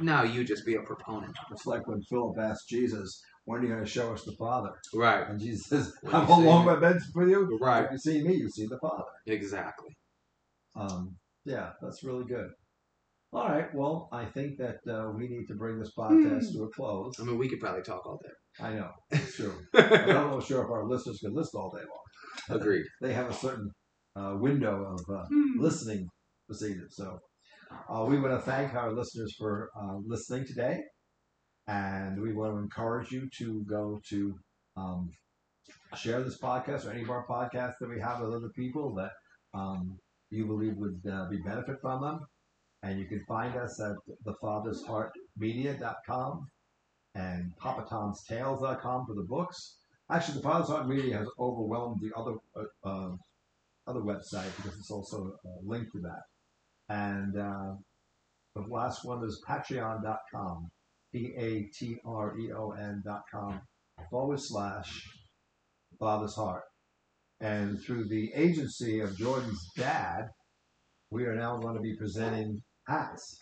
[0.00, 1.36] Now you just be a proponent.
[1.50, 4.70] It's like when Philip asked Jesus, when are you going to show us the Father?
[4.94, 5.28] Right.
[5.28, 7.58] And Jesus says, I'm along my bed for you.
[7.60, 7.84] Right.
[7.84, 9.04] If you see me, you see the Father.
[9.26, 9.90] Exactly.
[10.76, 12.48] Um, yeah, that's really good.
[13.32, 13.74] All right.
[13.74, 17.14] Well, I think that uh, we need to bring this podcast to a close.
[17.18, 18.64] I mean, we could probably talk all day.
[18.64, 18.90] I know.
[19.10, 19.54] It's true.
[19.74, 22.01] I'm not sure if our listeners can listen all day long.
[22.48, 22.84] Agreed.
[23.00, 23.70] They have a certain
[24.16, 25.24] uh, window of uh,
[25.58, 26.08] listening
[26.48, 26.62] this.
[26.90, 27.18] So
[27.88, 30.80] uh, we want to thank our listeners for uh, listening today.
[31.66, 34.34] And we want to encourage you to go to
[34.76, 35.10] um,
[35.96, 39.12] share this podcast or any of our podcasts that we have with other people that
[39.54, 39.96] um,
[40.30, 42.20] you believe would uh, be benefit from them.
[42.82, 43.94] And you can find us at
[44.26, 46.48] thefathersheartmedia.com
[47.14, 49.76] and papatomstales.com for the books.
[50.12, 53.16] Actually, the Father's Heart Media has overwhelmed the other uh, uh,
[53.86, 56.22] other website because it's also uh, linked to that.
[56.90, 57.74] And uh,
[58.54, 60.70] the last one is patreon.com,
[61.14, 63.62] P A T R E O N.com
[64.10, 65.02] forward slash
[65.98, 66.64] Father's Heart.
[67.40, 70.28] And through the agency of Jordan's dad,
[71.10, 73.38] we are now going to be presenting hats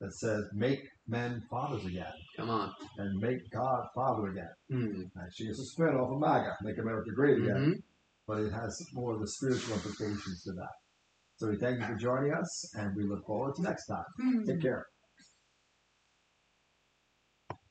[0.00, 2.72] that says "Make men fathers again" Come on.
[2.98, 5.02] and "Make God Father again." Hmm.
[5.20, 7.82] Actually, it's a spin off of MAGA, "Make America Great Again," Mhm.
[8.26, 10.72] but it has more of the spiritual implications to that.
[11.36, 14.04] So we thank you for joining us, and we look forward to next time.
[14.44, 14.86] Take care.